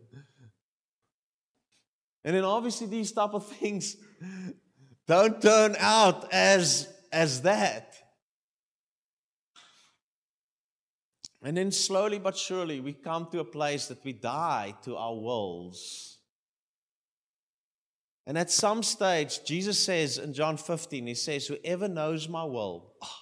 then 2.25 2.43
obviously 2.45 2.89
these 2.89 3.13
type 3.13 3.35
of 3.35 3.47
things 3.47 3.97
don't 5.07 5.41
turn 5.41 5.77
out 5.79 6.33
as 6.33 6.89
as 7.13 7.43
that. 7.43 7.94
And 11.45 11.57
then 11.57 11.71
slowly 11.71 12.19
but 12.19 12.37
surely 12.37 12.81
we 12.81 12.95
come 12.95 13.29
to 13.31 13.41
a 13.41 13.45
place 13.45 13.87
that 13.87 14.03
we 14.03 14.15
die 14.15 14.75
to 14.83 14.97
our 14.97 15.15
wills. 15.15 16.19
And 18.27 18.39
at 18.39 18.51
some 18.51 18.83
stage, 18.83 19.45
Jesus 19.45 19.79
says 19.79 20.17
in 20.17 20.33
John 20.33 20.57
15, 20.57 21.07
He 21.07 21.15
says, 21.15 21.47
Whoever 21.47 21.87
knows 21.87 22.29
my 22.29 22.45
will, 22.45 22.95
oh, 23.03 23.19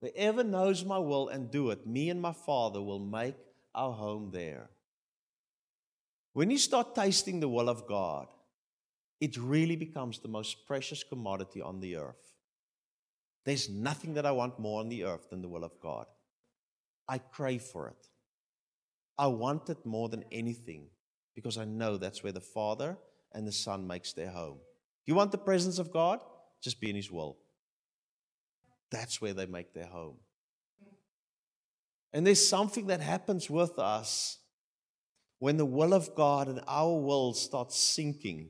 Whoever 0.00 0.42
knows 0.42 0.84
my 0.84 0.98
will 0.98 1.28
and 1.28 1.50
do 1.50 1.70
it, 1.70 1.86
me 1.86 2.10
and 2.10 2.20
my 2.20 2.32
Father 2.32 2.80
will 2.80 2.98
make 2.98 3.36
our 3.74 3.92
home 3.92 4.30
there. 4.32 4.70
When 6.32 6.50
you 6.50 6.58
start 6.58 6.94
tasting 6.94 7.40
the 7.40 7.48
will 7.48 7.68
of 7.68 7.86
God, 7.86 8.28
it 9.20 9.36
really 9.36 9.76
becomes 9.76 10.18
the 10.18 10.28
most 10.28 10.66
precious 10.66 11.02
commodity 11.02 11.60
on 11.60 11.80
the 11.80 11.96
earth. 11.96 12.34
There's 13.44 13.68
nothing 13.68 14.14
that 14.14 14.26
I 14.26 14.32
want 14.32 14.58
more 14.58 14.80
on 14.80 14.88
the 14.88 15.04
earth 15.04 15.30
than 15.30 15.40
the 15.40 15.48
will 15.48 15.64
of 15.64 15.78
God. 15.80 16.06
I 17.08 17.18
crave 17.18 17.62
for 17.62 17.88
it. 17.88 18.08
I 19.18 19.28
want 19.28 19.68
it 19.70 19.84
more 19.84 20.08
than 20.08 20.24
anything 20.30 20.86
because 21.34 21.56
I 21.56 21.64
know 21.64 21.96
that's 21.96 22.22
where 22.22 22.32
the 22.32 22.40
Father 22.40 22.96
and 23.32 23.46
the 23.46 23.52
Son 23.52 23.86
makes 23.86 24.12
their 24.12 24.30
home. 24.30 24.58
You 25.06 25.14
want 25.14 25.32
the 25.32 25.38
presence 25.38 25.78
of 25.78 25.92
God? 25.92 26.20
Just 26.62 26.80
be 26.80 26.90
in 26.90 26.96
His 26.96 27.10
will. 27.10 27.38
That's 28.90 29.20
where 29.20 29.34
they 29.34 29.46
make 29.46 29.72
their 29.72 29.86
home. 29.86 30.16
And 32.12 32.26
there's 32.26 32.46
something 32.46 32.86
that 32.86 33.00
happens 33.00 33.50
with 33.50 33.78
us 33.78 34.38
when 35.38 35.56
the 35.56 35.66
will 35.66 35.92
of 35.92 36.14
God 36.14 36.48
and 36.48 36.60
our 36.66 36.98
will 36.98 37.34
starts 37.34 37.76
syncing. 37.76 38.48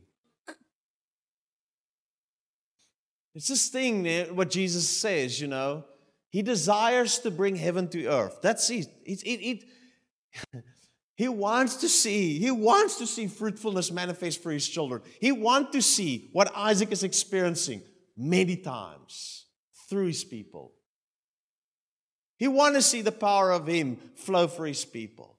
It's 3.34 3.48
this 3.48 3.68
thing, 3.68 4.06
what 4.34 4.50
Jesus 4.50 4.88
says, 4.88 5.40
you 5.40 5.46
know. 5.46 5.84
He 6.36 6.42
desires 6.42 7.18
to 7.20 7.30
bring 7.30 7.56
heaven 7.56 7.88
to 7.88 8.08
earth. 8.08 8.40
That's 8.42 8.68
it. 8.68 8.88
it, 9.06 9.22
it, 9.22 9.64
it 10.52 10.64
he 11.16 11.28
wants 11.28 11.76
to 11.76 11.88
see, 11.88 12.38
he 12.38 12.50
wants 12.50 12.96
to 12.96 13.06
see 13.06 13.26
fruitfulness 13.26 13.90
manifest 13.90 14.42
for 14.42 14.52
his 14.52 14.68
children. 14.68 15.00
He 15.18 15.32
wants 15.32 15.72
to 15.72 15.80
see 15.80 16.28
what 16.34 16.54
Isaac 16.54 16.92
is 16.92 17.04
experiencing 17.04 17.80
many 18.18 18.54
times 18.54 19.46
through 19.88 20.08
his 20.08 20.24
people. 20.24 20.74
He 22.36 22.48
wants 22.48 22.76
to 22.76 22.82
see 22.82 23.00
the 23.00 23.12
power 23.12 23.50
of 23.50 23.66
him 23.66 23.96
flow 24.16 24.46
for 24.46 24.66
his 24.66 24.84
people. 24.84 25.38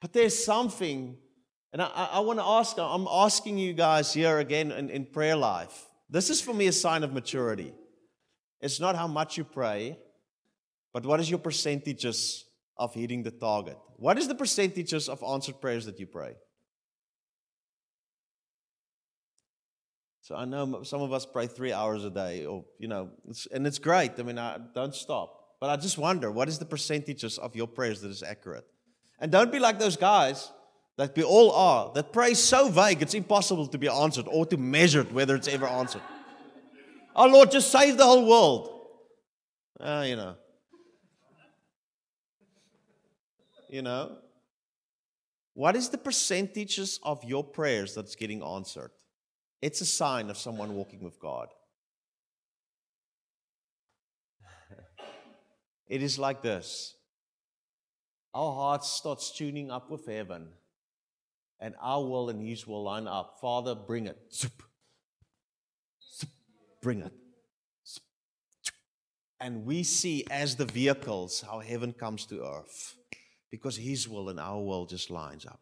But 0.00 0.12
there's 0.12 0.44
something, 0.44 1.16
and 1.72 1.80
I, 1.80 2.08
I 2.14 2.18
want 2.18 2.40
to 2.40 2.44
ask, 2.44 2.76
I'm 2.76 3.06
asking 3.08 3.58
you 3.58 3.72
guys 3.72 4.12
here 4.12 4.40
again 4.40 4.72
in, 4.72 4.90
in 4.90 5.06
prayer 5.06 5.36
life. 5.36 5.86
This 6.10 6.28
is 6.28 6.40
for 6.40 6.52
me 6.52 6.66
a 6.66 6.72
sign 6.72 7.04
of 7.04 7.12
maturity. 7.12 7.72
It's 8.60 8.80
not 8.80 8.96
how 8.96 9.06
much 9.06 9.36
you 9.36 9.44
pray, 9.44 9.98
but 10.92 11.04
what 11.04 11.20
is 11.20 11.28
your 11.28 11.38
percentages 11.38 12.44
of 12.78 12.94
hitting 12.94 13.22
the 13.22 13.30
target? 13.30 13.78
What 13.96 14.18
is 14.18 14.28
the 14.28 14.34
percentages 14.34 15.08
of 15.08 15.22
answered 15.22 15.60
prayers 15.60 15.86
that 15.86 15.98
you 16.00 16.06
pray? 16.06 16.34
So 20.22 20.34
I 20.34 20.44
know 20.44 20.82
some 20.82 21.02
of 21.02 21.12
us 21.12 21.24
pray 21.24 21.46
three 21.46 21.72
hours 21.72 22.04
a 22.04 22.10
day, 22.10 22.46
or, 22.46 22.64
you 22.78 22.88
know, 22.88 23.10
it's, 23.28 23.46
and 23.46 23.66
it's 23.66 23.78
great. 23.78 24.12
I 24.18 24.22
mean, 24.22 24.38
I 24.38 24.58
don't 24.74 24.94
stop. 24.94 25.58
But 25.60 25.70
I 25.70 25.76
just 25.76 25.98
wonder, 25.98 26.30
what 26.30 26.48
is 26.48 26.58
the 26.58 26.64
percentages 26.64 27.38
of 27.38 27.54
your 27.54 27.68
prayers 27.68 28.00
that 28.00 28.10
is 28.10 28.22
accurate? 28.22 28.66
And 29.20 29.30
don't 29.30 29.52
be 29.52 29.58
like 29.58 29.78
those 29.78 29.96
guys 29.96 30.50
that 30.96 31.14
we 31.16 31.22
all 31.22 31.52
are, 31.52 31.92
that 31.94 32.12
pray 32.12 32.34
so 32.34 32.68
vague 32.68 33.02
it's 33.02 33.14
impossible 33.14 33.66
to 33.68 33.78
be 33.78 33.88
answered 33.88 34.26
or 34.28 34.46
to 34.46 34.56
measure 34.56 35.04
whether 35.04 35.36
it's 35.36 35.48
ever 35.48 35.66
answered. 35.66 36.02
Oh, 37.16 37.26
Lord, 37.26 37.50
just 37.50 37.72
save 37.72 37.96
the 37.96 38.04
whole 38.04 38.26
world. 38.26 38.70
Ah, 39.80 39.98
uh, 39.98 40.02
you 40.04 40.16
know. 40.16 40.36
You 43.68 43.82
know. 43.82 44.18
What 45.54 45.74
is 45.74 45.88
the 45.88 45.98
percentages 45.98 47.00
of 47.02 47.24
your 47.24 47.42
prayers 47.42 47.94
that's 47.94 48.14
getting 48.14 48.42
answered? 48.42 48.90
It's 49.62 49.80
a 49.80 49.86
sign 49.86 50.30
of 50.30 50.36
someone 50.36 50.74
walking 50.74 51.02
with 51.02 51.18
God. 51.18 51.48
it 55.88 56.02
is 56.02 56.18
like 56.18 56.42
this 56.42 56.96
our 58.34 58.52
hearts 58.52 58.90
starts 58.90 59.30
tuning 59.30 59.70
up 59.70 59.90
with 59.90 60.04
heaven, 60.04 60.48
and 61.58 61.74
our 61.80 62.02
will 62.02 62.28
and 62.28 62.46
His 62.46 62.66
will 62.66 62.82
line 62.82 63.08
up. 63.08 63.38
Father, 63.40 63.74
bring 63.74 64.06
it. 64.06 64.46
Bring 66.82 67.02
it. 67.02 67.12
And 69.40 69.64
we 69.64 69.82
see 69.82 70.24
as 70.30 70.56
the 70.56 70.64
vehicles 70.64 71.42
how 71.46 71.60
heaven 71.60 71.92
comes 71.92 72.26
to 72.26 72.42
earth 72.42 72.94
because 73.50 73.76
His 73.76 74.08
will 74.08 74.28
and 74.28 74.40
our 74.40 74.62
will 74.62 74.86
just 74.86 75.10
lines 75.10 75.44
up. 75.46 75.60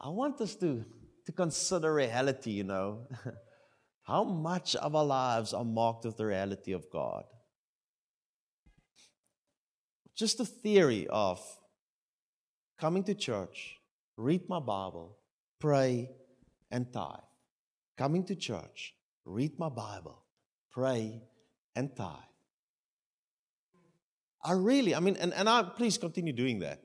I 0.00 0.10
want 0.10 0.40
us 0.40 0.54
to, 0.56 0.84
to 1.26 1.32
consider 1.32 1.92
reality, 1.92 2.52
you 2.52 2.64
know. 2.64 3.08
How 4.02 4.24
much 4.24 4.76
of 4.76 4.94
our 4.94 5.04
lives 5.04 5.52
are 5.52 5.64
marked 5.64 6.04
with 6.04 6.16
the 6.16 6.24
reality 6.24 6.72
of 6.72 6.86
God? 6.90 7.24
Just 10.16 10.38
the 10.38 10.46
theory 10.46 11.06
of 11.10 11.40
coming 12.80 13.04
to 13.04 13.14
church, 13.14 13.77
read 14.18 14.48
my 14.48 14.58
Bible, 14.58 15.16
pray, 15.60 16.10
and 16.70 16.92
tithe. 16.92 17.20
Coming 17.96 18.24
to 18.24 18.34
church, 18.34 18.94
read 19.24 19.58
my 19.58 19.68
Bible, 19.68 20.22
pray, 20.70 21.22
and 21.74 21.94
tithe. 21.96 22.16
I 24.44 24.52
really, 24.52 24.94
I 24.94 25.00
mean, 25.00 25.16
and, 25.16 25.32
and 25.32 25.48
I 25.48 25.62
please 25.62 25.98
continue 25.98 26.32
doing 26.32 26.58
that. 26.60 26.80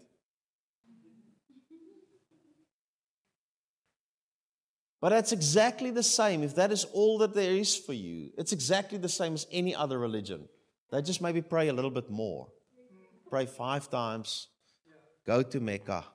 But 5.02 5.10
that's 5.10 5.34
exactly 5.34 5.92
the 5.92 6.04
same. 6.04 6.44
If 6.44 6.56
that 6.56 6.72
is 6.72 6.86
all 6.94 7.18
that 7.18 7.34
there 7.34 7.52
is 7.52 7.76
for 7.76 7.94
you, 7.94 8.30
it's 8.38 8.54
exactly 8.54 8.98
the 8.98 9.10
same 9.10 9.34
as 9.34 9.46
any 9.52 9.76
other 9.76 10.00
religion. 10.00 10.48
They 10.92 11.02
just 11.02 11.22
maybe 11.22 11.42
pray 11.42 11.68
a 11.68 11.74
little 11.74 11.92
bit 11.92 12.10
more. 12.10 12.48
Pray 13.30 13.46
five 13.46 13.90
times, 13.90 14.48
go 15.26 15.42
to 15.42 15.60
Mecca, 15.60 16.06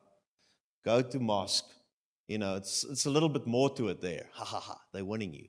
go 0.89 1.03
to 1.03 1.21
mosque, 1.21 1.71
You 2.29 2.39
know, 2.39 2.57
it's, 2.57 2.85
it's 2.93 3.07
a 3.07 3.11
little 3.11 3.29
bit 3.29 3.47
more 3.47 3.69
to 3.77 3.89
it 3.89 4.01
there. 4.01 4.27
Ha 4.39 4.45
ha 4.45 4.61
ha, 4.69 4.77
they're 4.93 5.11
winning 5.13 5.35
you. 5.35 5.49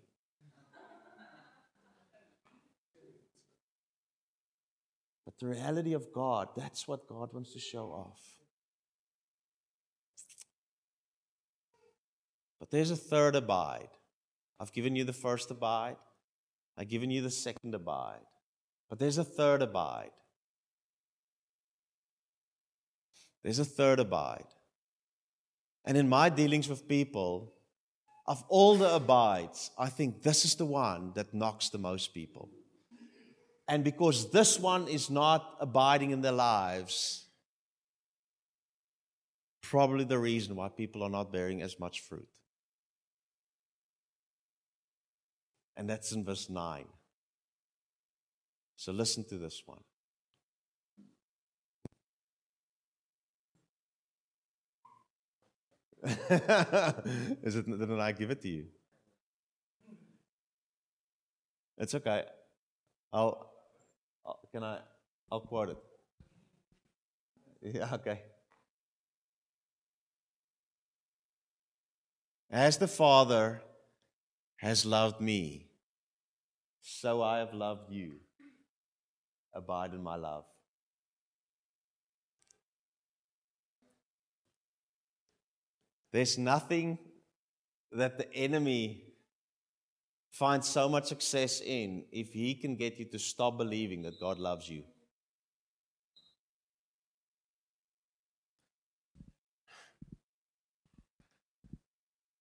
But 5.25 5.33
the 5.39 5.47
reality 5.47 5.93
of 5.93 6.11
God, 6.13 6.49
that's 6.57 6.87
what 6.89 7.07
God 7.07 7.33
wants 7.33 7.53
to 7.53 7.59
show 7.59 7.87
off. 8.03 8.21
But 12.59 12.71
there's 12.71 12.91
a 12.91 13.01
third 13.11 13.35
abide. 13.35 13.93
I've 14.59 14.73
given 14.73 14.95
you 14.97 15.05
the 15.05 15.19
first 15.25 15.51
abide, 15.51 15.99
I've 16.77 16.89
given 16.89 17.11
you 17.11 17.21
the 17.21 17.35
second 17.47 17.73
abide. 17.75 18.27
But 18.89 18.99
there's 18.99 19.17
a 19.17 19.23
third 19.23 19.61
abide. 19.61 20.15
There's 23.43 23.59
a 23.59 23.69
third 23.79 23.99
abide. 23.99 24.49
And 25.85 25.97
in 25.97 26.07
my 26.09 26.29
dealings 26.29 26.67
with 26.67 26.87
people, 26.87 27.53
of 28.27 28.43
all 28.47 28.75
the 28.75 28.93
abides, 28.93 29.71
I 29.77 29.89
think 29.89 30.21
this 30.21 30.45
is 30.45 30.55
the 30.55 30.65
one 30.65 31.13
that 31.15 31.33
knocks 31.33 31.69
the 31.69 31.77
most 31.77 32.13
people. 32.13 32.49
And 33.67 33.83
because 33.83 34.31
this 34.31 34.59
one 34.59 34.87
is 34.87 35.09
not 35.09 35.57
abiding 35.59 36.11
in 36.11 36.21
their 36.21 36.31
lives, 36.31 37.25
probably 39.61 40.03
the 40.03 40.17
reason 40.17 40.55
why 40.55 40.69
people 40.69 41.03
are 41.03 41.09
not 41.09 41.31
bearing 41.31 41.61
as 41.61 41.79
much 41.79 42.01
fruit. 42.01 42.27
And 45.77 45.89
that's 45.89 46.11
in 46.11 46.25
verse 46.25 46.49
9. 46.49 46.85
So 48.75 48.91
listen 48.91 49.23
to 49.25 49.37
this 49.37 49.63
one. 49.65 49.81
Is 57.43 57.55
it 57.57 57.65
didn't 57.65 57.99
I 57.99 58.11
give 58.13 58.31
it 58.31 58.41
to 58.41 58.47
you? 58.47 58.65
It's 61.77 61.93
okay. 61.95 62.23
I'll, 63.11 63.51
I'll 64.25 64.39
can 64.51 64.63
I 64.63 64.79
I'll 65.31 65.41
quote 65.41 65.69
it. 65.69 65.77
Yeah, 67.61 67.93
okay. 67.95 68.21
As 72.49 72.77
the 72.77 72.87
Father 72.87 73.61
has 74.57 74.85
loved 74.85 75.19
me, 75.19 75.67
so 76.81 77.21
I 77.21 77.39
have 77.39 77.53
loved 77.53 77.91
you. 77.91 78.13
Abide 79.53 79.93
in 79.93 80.01
my 80.01 80.15
love. 80.15 80.45
There's 86.11 86.37
nothing 86.37 86.97
that 87.91 88.17
the 88.17 88.33
enemy 88.33 89.03
finds 90.31 90.67
so 90.67 90.87
much 90.87 91.05
success 91.05 91.61
in 91.61 92.05
if 92.11 92.31
he 92.33 92.55
can 92.55 92.75
get 92.75 92.99
you 92.99 93.05
to 93.05 93.19
stop 93.19 93.57
believing 93.57 94.03
that 94.03 94.19
God 94.19 94.37
loves 94.37 94.69
you. 94.69 94.83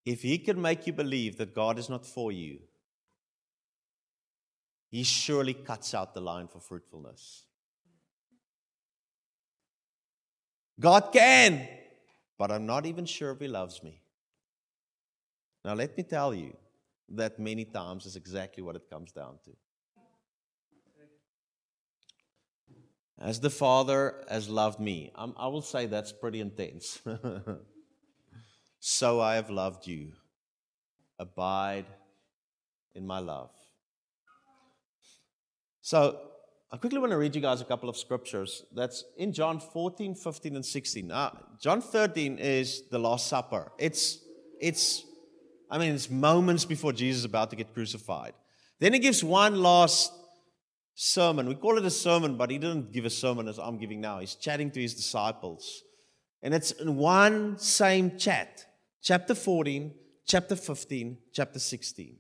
If 0.05 0.23
he 0.23 0.39
can 0.39 0.61
make 0.61 0.87
you 0.87 0.95
believe 0.95 1.37
that 1.37 1.55
God 1.55 1.79
is 1.79 1.91
not 1.91 2.07
for 2.07 2.33
you, 2.33 2.61
he 4.91 5.03
surely 5.03 5.53
cuts 5.53 5.93
out 5.93 6.15
the 6.15 6.21
line 6.23 6.49
for 6.49 6.61
fruitfulness. 6.61 7.45
God 10.81 11.11
can, 11.13 11.69
but 12.39 12.51
I'm 12.51 12.67
not 12.67 12.87
even 12.87 13.05
sure 13.05 13.33
if 13.33 13.41
He 13.41 13.49
loves 13.49 13.83
me. 13.83 14.01
Now, 15.65 15.75
let 15.75 15.97
me 15.97 16.05
tell 16.05 16.33
you 16.33 16.57
that 17.11 17.39
many 17.39 17.65
times 17.65 18.07
is 18.07 18.17
exactly 18.17 18.63
what 18.63 18.77
it 18.77 18.89
comes 18.89 19.13
down 19.13 19.39
to. 19.45 19.51
As 23.21 23.41
the 23.41 23.51
Father 23.51 24.25
has 24.31 24.49
loved 24.49 24.79
me, 24.79 25.11
I'm, 25.17 25.35
i 25.37 25.49
will 25.49 25.63
say 25.63 25.87
that's 25.87 26.13
pretty 26.13 26.41
intense. 26.41 27.01
so 28.79 29.21
I 29.21 29.35
have 29.35 29.51
loved 29.51 29.89
you. 29.89 30.13
Abide 31.19 31.87
in 32.95 33.05
my 33.05 33.19
love. 33.19 33.51
So 35.81 36.28
I 36.71 36.77
quickly 36.77 36.99
want 36.99 37.13
to 37.13 37.17
read 37.17 37.35
you 37.35 37.41
guys 37.41 37.63
a 37.63 37.65
couple 37.65 37.89
of 37.89 37.97
scriptures. 37.97 38.63
That's 38.75 39.03
in 39.17 39.33
John 39.33 39.59
14, 39.59 40.15
15, 40.15 40.57
and 40.57 40.65
16. 40.65 41.07
Now, 41.07 41.33
John 41.59 41.81
13 41.81 42.37
is 42.39 42.83
the 42.91 42.99
Last 42.99 43.27
Supper. 43.27 43.73
It's, 43.79 44.19
it's, 44.61 45.03
I 45.71 45.79
mean, 45.79 45.95
it's 45.95 46.11
moments 46.11 46.67
before 46.67 46.93
Jesus 46.93 47.21
is 47.21 47.25
about 47.25 47.49
to 47.51 47.57
get 47.57 47.73
crucified. 47.73 48.35
Then 48.81 48.93
he 48.93 48.99
gives 48.99 49.25
one 49.25 49.63
last 49.63 50.13
sermon. 50.95 51.49
We 51.49 51.55
call 51.55 51.79
it 51.79 51.87
a 51.87 51.91
sermon, 51.91 52.37
but 52.37 52.51
he 52.51 52.59
didn't 52.59 52.93
give 52.93 53.07
a 53.07 53.11
sermon 53.11 53.49
as 53.49 53.59
I'm 53.59 53.79
giving 53.79 54.03
now. 54.03 54.19
He's 54.19 54.35
chatting 54.35 54.71
to 54.73 54.81
his 54.81 54.95
disciples. 54.95 55.83
And 56.43 56.53
it's 56.53 56.73
in 56.73 56.97
one 56.97 57.59
same 57.59 58.19
chat. 58.19 58.67
Chapter 59.03 59.35
14, 59.35 59.95
chapter 60.27 60.55
15, 60.55 61.17
chapter 61.33 61.59
16. 61.59 62.19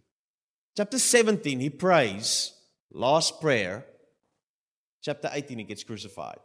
Chapter 0.75 0.99
17, 0.99 1.61
he 1.61 1.69
prays, 1.69 2.55
last 2.91 3.43
prayer 3.43 3.85
chapter 5.09 5.31
18, 5.33 5.57
he 5.57 5.65
gets 5.65 5.85
crucified. 5.85 6.37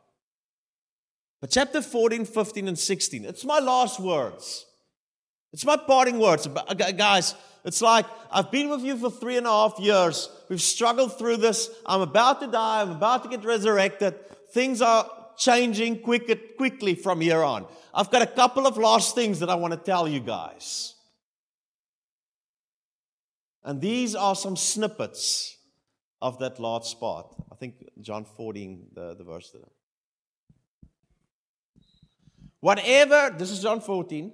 But 1.41 1.49
chapter 1.49 1.82
14, 1.82 2.23
15, 2.23 2.69
and 2.69 2.80
16, 2.80 3.26
it's 3.26 3.43
my 3.43 3.60
last 3.60 3.99
words. 3.99 4.65
It's 5.52 5.65
my 5.65 5.76
parting 5.76 6.17
words. 6.17 6.47
Uh, 6.47 6.73
guys, 6.73 7.36
it's 7.65 7.82
like 7.82 8.06
I've 8.32 8.52
been 8.52 8.69
with 8.69 8.82
you 8.82 8.95
for 8.95 9.12
three 9.12 9.36
and 9.36 9.45
a 9.45 9.49
half 9.49 9.78
years. 9.80 10.30
We've 10.47 10.62
struggled 10.62 11.17
through 11.19 11.38
this. 11.38 11.69
I'm 11.86 11.99
about 11.99 12.39
to 12.39 12.47
die. 12.47 12.84
I'm 12.84 12.91
about 12.91 13.23
to 13.23 13.30
get 13.30 13.43
resurrected. 13.43 14.15
Things 14.54 14.82
are 14.82 15.12
changing 15.38 15.99
quick, 15.99 16.56
quickly 16.56 16.95
from 16.95 17.19
here 17.19 17.43
on. 17.43 17.65
I've 17.93 18.12
got 18.12 18.21
a 18.21 18.28
couple 18.28 18.65
of 18.65 18.78
last 18.78 19.13
things 19.13 19.41
that 19.41 19.49
I 19.49 19.56
want 19.56 19.73
to 19.73 19.80
tell 19.80 20.08
you 20.08 20.21
guys. 20.21 20.95
And 23.62 23.82
these 23.82 24.15
are 24.15 24.36
some 24.38 24.56
snippets 24.56 25.58
of 26.23 26.39
that 26.39 26.57
large 26.57 26.86
spot. 26.86 27.36
I 27.51 27.55
think 27.55 27.89
John 27.99 28.23
14, 28.23 28.88
the, 28.93 29.13
the 29.13 29.25
verse 29.25 29.51
there. 29.51 29.67
Whatever, 32.62 33.36
this 33.38 33.51
is 33.51 33.62
John 33.62 33.81
14. 33.81 34.31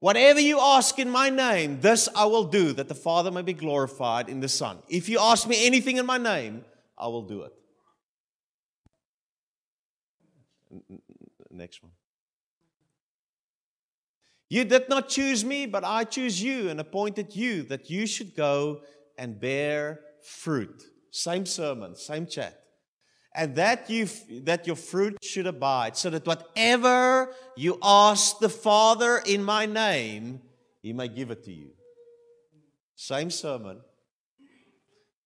Whatever 0.00 0.40
you 0.40 0.60
ask 0.60 0.98
in 0.98 1.08
my 1.08 1.30
name, 1.30 1.80
this 1.80 2.06
I 2.14 2.26
will 2.26 2.44
do, 2.44 2.74
that 2.74 2.88
the 2.88 2.94
Father 2.94 3.30
may 3.30 3.40
be 3.40 3.54
glorified 3.54 4.28
in 4.28 4.40
the 4.40 4.48
Son. 4.48 4.76
If 4.88 5.08
you 5.08 5.18
ask 5.18 5.48
me 5.48 5.66
anything 5.66 5.96
in 5.96 6.04
my 6.04 6.18
name, 6.18 6.66
I 6.98 7.06
will 7.06 7.22
do 7.22 7.44
it. 7.44 7.52
Next 11.50 11.82
one. 11.82 11.92
You 14.50 14.66
did 14.66 14.90
not 14.90 15.08
choose 15.08 15.46
me, 15.46 15.64
but 15.64 15.82
I 15.82 16.04
choose 16.04 16.42
you 16.42 16.68
and 16.68 16.78
appointed 16.78 17.34
you 17.34 17.62
that 17.64 17.88
you 17.88 18.06
should 18.06 18.34
go 18.34 18.82
and 19.16 19.40
bear 19.40 20.00
fruit. 20.24 20.82
Same 21.10 21.46
sermon, 21.46 21.96
same 21.96 22.26
chat. 22.26 22.56
And 23.34 23.54
that 23.56 23.88
you 23.88 24.08
that 24.42 24.66
your 24.66 24.76
fruit 24.76 25.18
should 25.22 25.46
abide, 25.46 25.96
so 25.96 26.10
that 26.10 26.26
whatever 26.26 27.32
you 27.56 27.78
ask 27.82 28.38
the 28.40 28.48
Father 28.48 29.18
in 29.18 29.44
my 29.44 29.66
name, 29.66 30.40
he 30.82 30.92
may 30.92 31.08
give 31.08 31.30
it 31.30 31.44
to 31.44 31.52
you. 31.52 31.70
Same 32.96 33.30
sermon. 33.30 33.80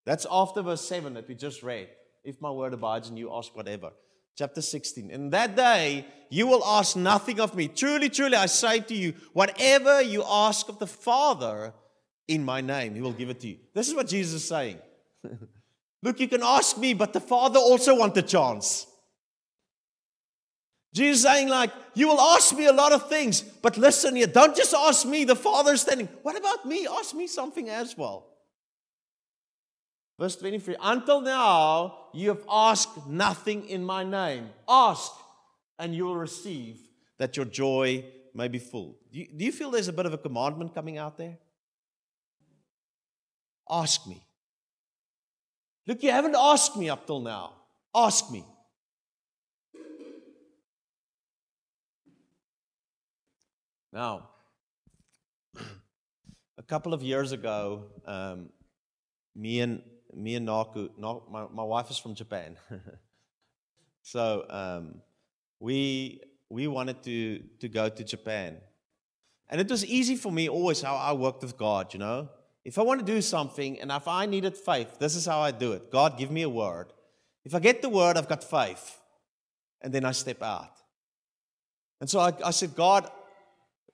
That's 0.04 0.26
after 0.30 0.60
verse 0.62 0.86
7 0.86 1.14
that 1.14 1.26
we 1.28 1.34
just 1.34 1.62
read. 1.62 1.88
If 2.24 2.40
my 2.40 2.50
word 2.50 2.74
abides 2.74 3.08
in 3.08 3.16
you, 3.16 3.34
ask 3.34 3.56
whatever. 3.56 3.92
Chapter 4.36 4.60
16. 4.60 5.10
In 5.10 5.30
that 5.30 5.56
day, 5.56 6.06
you 6.28 6.46
will 6.46 6.64
ask 6.64 6.96
nothing 6.96 7.40
of 7.40 7.54
me. 7.54 7.68
Truly, 7.68 8.08
truly, 8.10 8.36
I 8.36 8.46
say 8.46 8.80
to 8.80 8.94
you, 8.94 9.14
whatever 9.32 10.02
you 10.02 10.24
ask 10.26 10.68
of 10.68 10.78
the 10.78 10.86
Father 10.86 11.72
in 12.26 12.44
my 12.44 12.60
name, 12.60 12.94
he 12.94 13.00
will 13.00 13.12
give 13.12 13.30
it 13.30 13.40
to 13.40 13.48
you. 13.48 13.58
This 13.74 13.88
is 13.88 13.94
what 13.94 14.08
Jesus 14.08 14.34
is 14.34 14.48
saying. 14.48 14.78
Look, 16.02 16.20
you 16.20 16.28
can 16.28 16.42
ask 16.42 16.76
me, 16.78 16.94
but 16.94 17.12
the 17.12 17.20
Father 17.20 17.58
also 17.58 17.96
wants 17.96 18.18
a 18.18 18.22
chance. 18.22 18.86
Jesus 20.94 21.22
saying, 21.22 21.48
like, 21.48 21.72
you 21.94 22.08
will 22.08 22.20
ask 22.20 22.56
me 22.56 22.66
a 22.66 22.72
lot 22.72 22.92
of 22.92 23.08
things, 23.08 23.40
but 23.40 23.76
listen 23.76 24.14
here, 24.14 24.28
don't 24.28 24.54
just 24.54 24.72
ask 24.72 25.04
me, 25.06 25.24
the 25.24 25.34
Father 25.34 25.72
is 25.72 25.80
standing. 25.80 26.08
What 26.22 26.38
about 26.38 26.66
me? 26.66 26.86
Ask 26.86 27.14
me 27.14 27.26
something 27.26 27.68
as 27.68 27.96
well. 27.96 28.26
Verse 30.18 30.36
23 30.36 30.76
Until 30.80 31.20
now, 31.20 31.98
you 32.12 32.28
have 32.28 32.44
asked 32.48 33.06
nothing 33.08 33.68
in 33.68 33.84
my 33.84 34.04
name. 34.04 34.50
Ask, 34.68 35.10
and 35.78 35.94
you 35.94 36.04
will 36.04 36.16
receive, 36.16 36.78
that 37.18 37.36
your 37.36 37.46
joy 37.46 38.04
may 38.32 38.46
be 38.46 38.58
full. 38.58 38.96
Do 39.12 39.18
you, 39.18 39.28
do 39.36 39.44
you 39.44 39.52
feel 39.52 39.70
there's 39.70 39.88
a 39.88 39.92
bit 39.92 40.06
of 40.06 40.12
a 40.12 40.18
commandment 40.18 40.74
coming 40.74 40.98
out 40.98 41.18
there? 41.18 41.38
Ask 43.68 44.06
me. 44.06 44.22
Look, 45.86 46.02
you 46.02 46.10
haven't 46.10 46.34
asked 46.36 46.76
me 46.76 46.88
up 46.88 47.06
till 47.06 47.20
now. 47.20 47.52
Ask 47.94 48.30
me. 48.30 48.44
Now, 53.92 54.30
a 56.58 56.62
couple 56.66 56.92
of 56.92 57.02
years 57.02 57.30
ago, 57.30 57.84
um, 58.06 58.48
me 59.36 59.60
and 59.60 59.82
me 60.12 60.34
and 60.34 60.46
Naku, 60.46 60.88
my, 60.98 61.46
my 61.52 61.62
wife 61.62 61.90
is 61.90 61.98
from 61.98 62.14
Japan. 62.14 62.56
so 64.02 64.46
um, 64.50 65.00
we 65.60 66.20
we 66.48 66.66
wanted 66.66 67.04
to 67.04 67.40
to 67.60 67.68
go 67.68 67.88
to 67.88 68.02
Japan, 68.02 68.56
and 69.48 69.60
it 69.60 69.68
was 69.70 69.86
easy 69.86 70.16
for 70.16 70.32
me 70.32 70.48
always 70.48 70.82
how 70.82 70.96
I 70.96 71.12
worked 71.12 71.42
with 71.42 71.56
God. 71.56 71.92
You 71.94 72.00
know, 72.00 72.28
if 72.64 72.78
I 72.78 72.82
want 72.82 73.00
to 73.00 73.06
do 73.06 73.20
something 73.20 73.78
and 73.80 73.90
if 73.90 74.08
I 74.08 74.26
needed 74.26 74.56
faith, 74.56 74.98
this 74.98 75.14
is 75.14 75.26
how 75.26 75.40
I 75.40 75.50
do 75.50 75.72
it. 75.72 75.90
God, 75.90 76.18
give 76.18 76.30
me 76.30 76.42
a 76.42 76.48
word. 76.48 76.92
If 77.44 77.54
I 77.54 77.58
get 77.58 77.82
the 77.82 77.90
word, 77.90 78.16
I've 78.16 78.28
got 78.28 78.42
faith, 78.42 78.98
and 79.82 79.92
then 79.92 80.04
I 80.04 80.12
step 80.12 80.42
out. 80.42 80.70
And 82.00 82.08
so 82.08 82.20
I, 82.20 82.32
I 82.42 82.50
said, 82.50 82.74
God, 82.74 83.10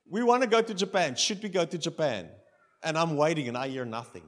we 0.09 0.23
want 0.23 0.43
to 0.43 0.49
go 0.49 0.61
to 0.61 0.73
Japan. 0.73 1.15
Should 1.15 1.43
we 1.43 1.49
go 1.49 1.65
to 1.65 1.77
Japan? 1.77 2.29
And 2.81 2.97
I'm 2.97 3.17
waiting, 3.17 3.49
and 3.49 3.57
I 3.57 3.67
hear 3.67 3.85
nothing. 3.85 4.23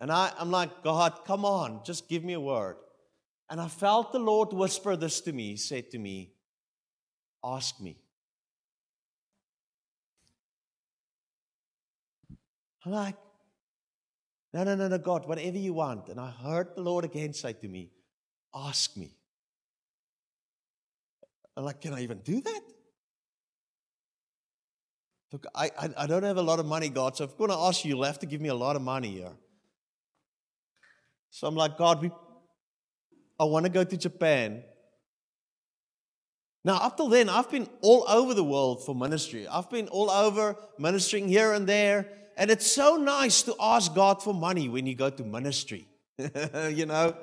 And 0.00 0.12
I, 0.12 0.32
I'm 0.38 0.52
like, 0.52 0.84
God, 0.84 1.24
come 1.26 1.44
on, 1.44 1.80
just 1.84 2.08
give 2.08 2.22
me 2.22 2.34
a 2.34 2.40
word. 2.40 2.76
And 3.50 3.60
I 3.60 3.66
felt 3.66 4.12
the 4.12 4.20
Lord 4.20 4.52
whisper 4.52 4.94
this 4.94 5.20
to 5.22 5.32
me. 5.32 5.50
He 5.50 5.56
said 5.56 5.90
to 5.90 5.98
me, 5.98 6.32
Ask 7.44 7.80
me. 7.80 7.96
I'm 12.84 12.92
like, 12.92 13.16
no, 14.52 14.64
no, 14.64 14.74
no, 14.74 14.88
no, 14.88 14.98
God, 14.98 15.28
whatever 15.28 15.58
you 15.58 15.74
want. 15.74 16.08
And 16.08 16.18
I 16.18 16.30
heard 16.30 16.74
the 16.74 16.82
Lord 16.82 17.04
again 17.04 17.32
say 17.32 17.52
to 17.52 17.68
me, 17.68 17.90
Ask 18.54 18.96
me. 18.96 19.12
I'm 21.56 21.64
like, 21.64 21.80
Can 21.80 21.92
I 21.92 22.02
even 22.02 22.18
do 22.20 22.40
that? 22.40 22.60
Look, 25.32 25.46
I, 25.54 25.70
I, 25.78 25.90
I 25.98 26.06
don't 26.06 26.22
have 26.22 26.38
a 26.38 26.42
lot 26.42 26.58
of 26.58 26.66
money, 26.66 26.88
God, 26.88 27.16
so 27.16 27.24
if 27.24 27.32
I'm 27.32 27.36
going 27.36 27.50
to 27.50 27.56
ask 27.56 27.84
you, 27.84 27.90
you'll 27.90 28.04
have 28.04 28.18
to 28.20 28.26
give 28.26 28.40
me 28.40 28.48
a 28.48 28.54
lot 28.54 28.76
of 28.76 28.82
money 28.82 29.10
here. 29.10 29.32
So 31.30 31.46
I'm 31.46 31.54
like, 31.54 31.76
God, 31.76 32.00
we, 32.00 32.10
I 33.38 33.44
want 33.44 33.66
to 33.66 33.70
go 33.70 33.84
to 33.84 33.96
Japan. 33.96 34.62
Now, 36.64 36.76
up 36.76 36.96
till 36.96 37.08
then, 37.08 37.28
I've 37.28 37.50
been 37.50 37.68
all 37.82 38.04
over 38.08 38.32
the 38.32 38.42
world 38.42 38.84
for 38.84 38.94
ministry. 38.94 39.46
I've 39.46 39.68
been 39.68 39.88
all 39.88 40.10
over 40.10 40.56
ministering 40.78 41.28
here 41.28 41.52
and 41.52 41.66
there. 41.66 42.08
And 42.38 42.52
it's 42.52 42.70
so 42.70 42.96
nice 42.96 43.42
to 43.42 43.54
ask 43.60 43.92
God 43.92 44.22
for 44.22 44.32
money 44.32 44.68
when 44.68 44.86
you 44.86 44.94
go 44.94 45.10
to 45.10 45.24
ministry. 45.24 45.88
you 46.70 46.86
know, 46.86 47.16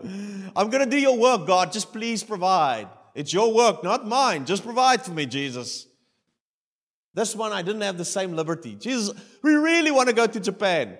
I'm 0.56 0.69
going 0.69 0.84
to 0.84 0.89
do 0.89 0.99
your 0.99 1.17
work, 1.17 1.47
God. 1.47 1.71
Just 1.71 1.93
please 1.93 2.21
provide. 2.21 2.89
It's 3.15 3.32
your 3.32 3.54
work, 3.54 3.82
not 3.82 4.06
mine. 4.06 4.45
Just 4.45 4.65
provide 4.65 5.01
for 5.04 5.12
me, 5.12 5.25
Jesus. 5.25 5.88
This 7.13 7.34
one, 7.34 7.54
I 7.54 7.62
didn't 7.62 7.82
have 7.82 7.97
the 7.97 8.04
same 8.04 8.34
liberty. 8.34 8.75
Jesus, 8.75 9.17
we 9.41 9.54
really 9.54 9.89
want 9.89 10.10
to 10.10 10.15
go 10.15 10.28
to 10.28 10.38
Japan 10.38 10.97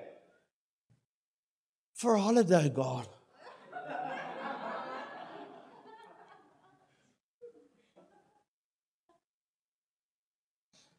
for 1.94 2.16
a 2.16 2.22
holiday, 2.22 2.70
God. 2.70 3.10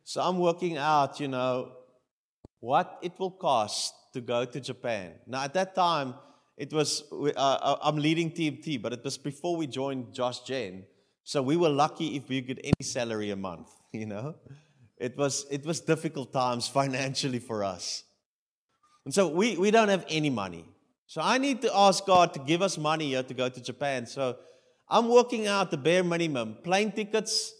so 0.04 0.20
I'm 0.20 0.38
working 0.38 0.76
out, 0.76 1.18
you 1.18 1.28
know, 1.28 1.72
what 2.66 2.98
it 3.00 3.12
will 3.20 3.30
cost 3.30 3.94
to 4.12 4.20
go 4.20 4.44
to 4.44 4.58
Japan. 4.60 5.12
Now, 5.26 5.44
at 5.44 5.54
that 5.54 5.74
time, 5.76 6.14
it 6.56 6.72
was, 6.72 7.04
uh, 7.12 7.30
uh 7.36 7.76
I'm 7.80 7.98
leading 8.06 8.28
TMT, 8.32 8.82
but 8.82 8.92
it 8.92 9.04
was 9.04 9.16
before 9.30 9.54
we 9.56 9.66
joined 9.68 10.12
Josh 10.12 10.40
Gen. 10.40 10.84
So 11.22 11.42
we 11.42 11.56
were 11.56 11.68
lucky 11.84 12.16
if 12.16 12.28
we 12.28 12.40
get 12.40 12.58
any 12.64 12.84
salary 12.96 13.30
a 13.30 13.36
month, 13.36 13.68
you 13.92 14.06
know. 14.06 14.34
It 14.98 15.16
was, 15.16 15.46
it 15.50 15.64
was 15.64 15.80
difficult 15.80 16.32
times 16.32 16.66
financially 16.80 17.38
for 17.38 17.62
us. 17.62 18.02
And 19.04 19.14
so 19.14 19.28
we, 19.28 19.56
we 19.56 19.70
don't 19.70 19.92
have 19.96 20.04
any 20.08 20.30
money. 20.30 20.64
So 21.06 21.20
I 21.22 21.38
need 21.38 21.62
to 21.62 21.70
ask 21.72 22.04
God 22.04 22.34
to 22.34 22.40
give 22.40 22.62
us 22.62 22.76
money 22.76 23.08
here 23.10 23.22
to 23.22 23.34
go 23.34 23.48
to 23.48 23.60
Japan. 23.62 24.06
So 24.06 24.36
I'm 24.88 25.08
working 25.08 25.46
out 25.46 25.70
the 25.70 25.76
bare 25.76 26.02
minimum 26.02 26.58
plane 26.64 26.90
tickets. 26.90 27.52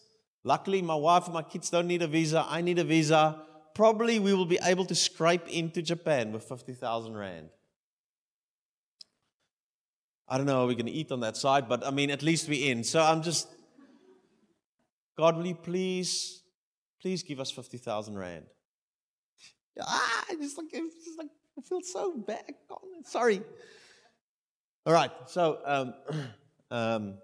Luckily, 0.43 0.83
my 0.83 0.97
wife 0.97 1.27
and 1.27 1.35
my 1.35 1.43
kids 1.43 1.71
don't 1.71 1.87
need 1.87 2.03
a 2.03 2.09
visa. 2.09 2.45
I 2.49 2.61
need 2.61 2.81
a 2.81 2.85
visa. 2.85 3.47
Probably 3.77 4.19
we 4.19 4.33
will 4.33 4.47
be 4.47 4.59
able 4.63 4.87
to 4.87 4.95
scrape 4.95 5.47
into 5.49 5.83
Japan 5.83 6.33
with 6.33 6.45
50,000 6.45 7.15
Rand. 7.15 7.51
I 10.27 10.39
don't 10.39 10.47
know 10.47 10.61
how 10.61 10.67
we're 10.67 10.73
going 10.73 10.87
to 10.87 10.93
eat 10.93 11.13
on 11.13 11.21
that 11.21 11.37
side, 11.37 11.69
but 11.69 11.87
I 11.87 11.91
mean, 11.91 12.11
at 12.11 12.23
least 12.23 12.49
we're 12.49 12.71
in. 12.71 12.85
So 12.85 13.03
I'm 13.03 13.23
just, 13.23 13.49
God, 15.19 15.37
will 15.37 15.47
you 15.47 15.55
please, 15.55 16.43
please 17.03 17.23
give 17.23 17.39
us 17.39 17.51
50,000 17.51 18.17
Rand? 18.17 18.47
Ah, 19.79 20.25
just 20.41 20.57
like, 20.57 20.71
just 20.71 21.19
like 21.19 21.29
I 21.59 21.61
feel 21.61 21.83
so 21.83 22.17
bad. 22.17 22.55
God, 22.71 22.79
Sorry. 23.05 23.43
All 24.87 24.95
right. 24.95 25.11
So, 25.27 25.59
um, 25.67 25.95
um, 26.71 27.19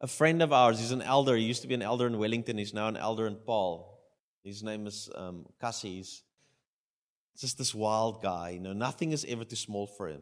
a 0.00 0.06
friend 0.06 0.42
of 0.42 0.52
ours, 0.52 0.78
he's 0.78 0.92
an 0.92 1.02
elder. 1.02 1.34
He 1.34 1.42
used 1.42 1.62
to 1.62 1.68
be 1.68 1.74
an 1.74 1.82
elder 1.82 2.06
in 2.06 2.18
Wellington. 2.18 2.56
He's 2.56 2.72
now 2.72 2.86
an 2.86 2.96
elder 2.96 3.26
in 3.26 3.34
Paarl. 3.34 3.93
His 4.44 4.62
name 4.62 4.86
is 4.86 5.08
um, 5.14 5.46
Cassie. 5.60 5.96
He's 5.96 6.22
just 7.38 7.56
this 7.56 7.74
wild 7.74 8.22
guy. 8.22 8.50
You 8.50 8.60
know, 8.60 8.74
nothing 8.74 9.12
is 9.12 9.24
ever 9.26 9.44
too 9.44 9.56
small 9.56 9.86
for 9.86 10.08
him. 10.08 10.20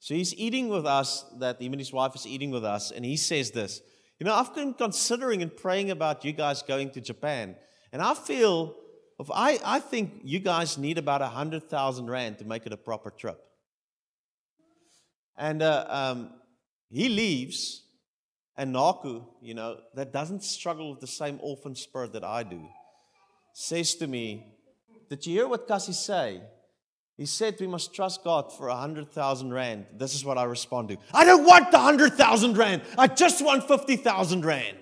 So 0.00 0.14
he's 0.14 0.34
eating 0.34 0.68
with 0.68 0.86
us. 0.86 1.24
That 1.38 1.60
him 1.60 1.72
and 1.72 1.80
his 1.80 1.92
wife 1.92 2.16
is 2.16 2.26
eating 2.26 2.50
with 2.50 2.64
us, 2.64 2.90
and 2.90 3.04
he 3.04 3.16
says 3.16 3.50
this. 3.50 3.82
You 4.18 4.26
know, 4.26 4.34
I've 4.34 4.54
been 4.54 4.74
considering 4.74 5.42
and 5.42 5.54
praying 5.54 5.90
about 5.90 6.24
you 6.24 6.32
guys 6.32 6.62
going 6.62 6.90
to 6.90 7.00
Japan, 7.00 7.56
and 7.92 8.00
I 8.00 8.14
feel 8.14 8.76
if 9.20 9.30
I, 9.32 9.58
I 9.64 9.80
think 9.80 10.20
you 10.24 10.40
guys 10.40 10.78
need 10.78 10.98
about 10.98 11.20
100,000 11.20 12.10
Rand 12.10 12.38
to 12.38 12.44
make 12.44 12.66
it 12.66 12.72
a 12.72 12.76
proper 12.76 13.10
trip. 13.10 13.40
And 15.36 15.62
uh, 15.62 15.86
um, 15.88 16.30
he 16.90 17.08
leaves, 17.08 17.84
and 18.56 18.72
Naku, 18.72 19.22
you 19.40 19.54
know, 19.54 19.78
that 19.94 20.12
doesn't 20.12 20.42
struggle 20.42 20.90
with 20.90 21.00
the 21.00 21.06
same 21.06 21.38
orphan 21.42 21.74
spirit 21.74 22.12
that 22.14 22.24
I 22.24 22.42
do, 22.42 22.66
says 23.52 23.94
to 23.96 24.06
me, 24.06 24.46
Did 25.08 25.26
you 25.26 25.34
hear 25.34 25.48
what 25.48 25.68
Cassie 25.68 25.92
say? 25.92 26.40
He 27.16 27.26
said 27.26 27.56
we 27.60 27.66
must 27.66 27.94
trust 27.94 28.24
God 28.24 28.52
for 28.52 28.68
a 28.68 28.74
hundred 28.74 29.12
thousand 29.12 29.52
rand. 29.52 29.86
This 29.96 30.14
is 30.14 30.24
what 30.24 30.38
I 30.38 30.44
respond 30.44 30.88
to. 30.88 30.96
I 31.12 31.24
don't 31.24 31.44
want 31.44 31.70
the 31.70 31.78
hundred 31.78 32.14
thousand 32.14 32.56
rand. 32.56 32.82
I 32.96 33.06
just 33.06 33.44
want 33.44 33.68
fifty 33.68 33.96
thousand 33.96 34.44
rand. 34.44 34.78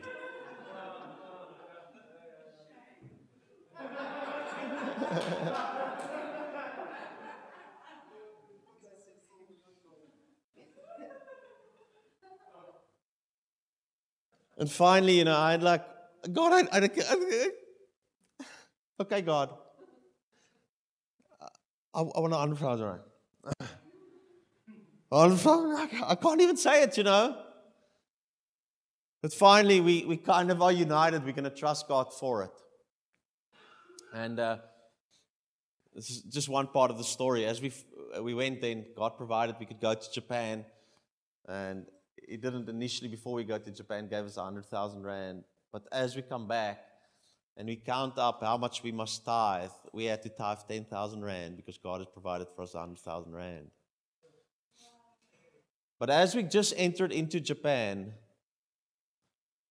and 14.56 14.70
finally, 14.70 15.18
you 15.18 15.24
know, 15.24 15.36
I'd 15.36 15.62
like, 15.62 15.84
God, 16.32 16.52
I, 16.52 16.78
I, 16.78 16.84
I 16.84 17.50
okay, 19.00 19.22
God, 19.22 19.50
I, 21.94 22.00
I 22.00 22.20
want 22.20 22.32
to 22.32 22.38
right? 22.84 23.00
I 26.06 26.14
can't 26.14 26.40
even 26.40 26.56
say 26.56 26.82
it, 26.82 26.96
you 26.96 27.02
know. 27.02 27.36
But 29.22 29.32
finally, 29.32 29.80
we, 29.80 30.04
we 30.04 30.16
kind 30.16 30.50
of 30.50 30.62
are 30.62 30.72
united. 30.72 31.24
We're 31.24 31.32
going 31.32 31.44
to 31.44 31.50
trust 31.50 31.88
God 31.88 32.12
for 32.12 32.44
it. 32.44 32.50
And 34.14 34.38
uh, 34.38 34.58
this 35.94 36.10
is 36.10 36.22
just 36.22 36.48
one 36.48 36.68
part 36.68 36.90
of 36.90 36.98
the 36.98 37.04
story. 37.04 37.44
As 37.44 37.60
we, 37.60 37.72
we 38.20 38.34
went 38.34 38.60
then, 38.60 38.86
God 38.96 39.16
provided 39.16 39.56
we 39.58 39.66
could 39.66 39.80
go 39.80 39.94
to 39.94 40.12
Japan. 40.12 40.64
And 41.48 41.86
He 42.28 42.36
didn't 42.36 42.68
initially, 42.68 43.08
before 43.08 43.34
we 43.34 43.44
go 43.44 43.58
to 43.58 43.70
Japan, 43.70 44.08
gave 44.08 44.24
us 44.24 44.36
100,000 44.36 45.02
Rand. 45.02 45.44
But 45.72 45.86
as 45.92 46.16
we 46.16 46.22
come 46.22 46.46
back 46.46 46.89
and 47.56 47.68
we 47.68 47.76
count 47.76 48.18
up 48.18 48.42
how 48.42 48.56
much 48.56 48.82
we 48.82 48.92
must 48.92 49.24
tithe, 49.24 49.70
we 49.92 50.04
had 50.04 50.22
to 50.22 50.28
tithe 50.28 50.58
10,000 50.68 51.22
Rand 51.22 51.56
because 51.56 51.78
God 51.78 52.00
has 52.00 52.06
provided 52.06 52.48
for 52.54 52.62
us 52.62 52.74
100,000 52.74 53.34
Rand. 53.34 53.70
But 55.98 56.08
as 56.08 56.34
we 56.34 56.42
just 56.42 56.72
entered 56.76 57.12
into 57.12 57.40
Japan, 57.40 58.14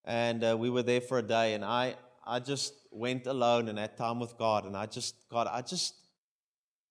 and 0.05 0.43
uh, 0.43 0.55
we 0.57 0.69
were 0.69 0.84
there 0.84 1.01
for 1.01 1.17
a 1.17 1.23
day, 1.23 1.55
and 1.55 1.65
I, 1.65 1.95
I 2.25 2.39
just 2.39 2.73
went 2.91 3.25
alone 3.25 3.67
and 3.67 3.80
had 3.80 3.97
time 3.97 4.19
with 4.19 4.38
God, 4.38 4.65
and 4.65 4.77
I 4.77 4.86
just, 4.86 5.15
God, 5.30 5.47
I 5.51 5.61
just, 5.61 5.95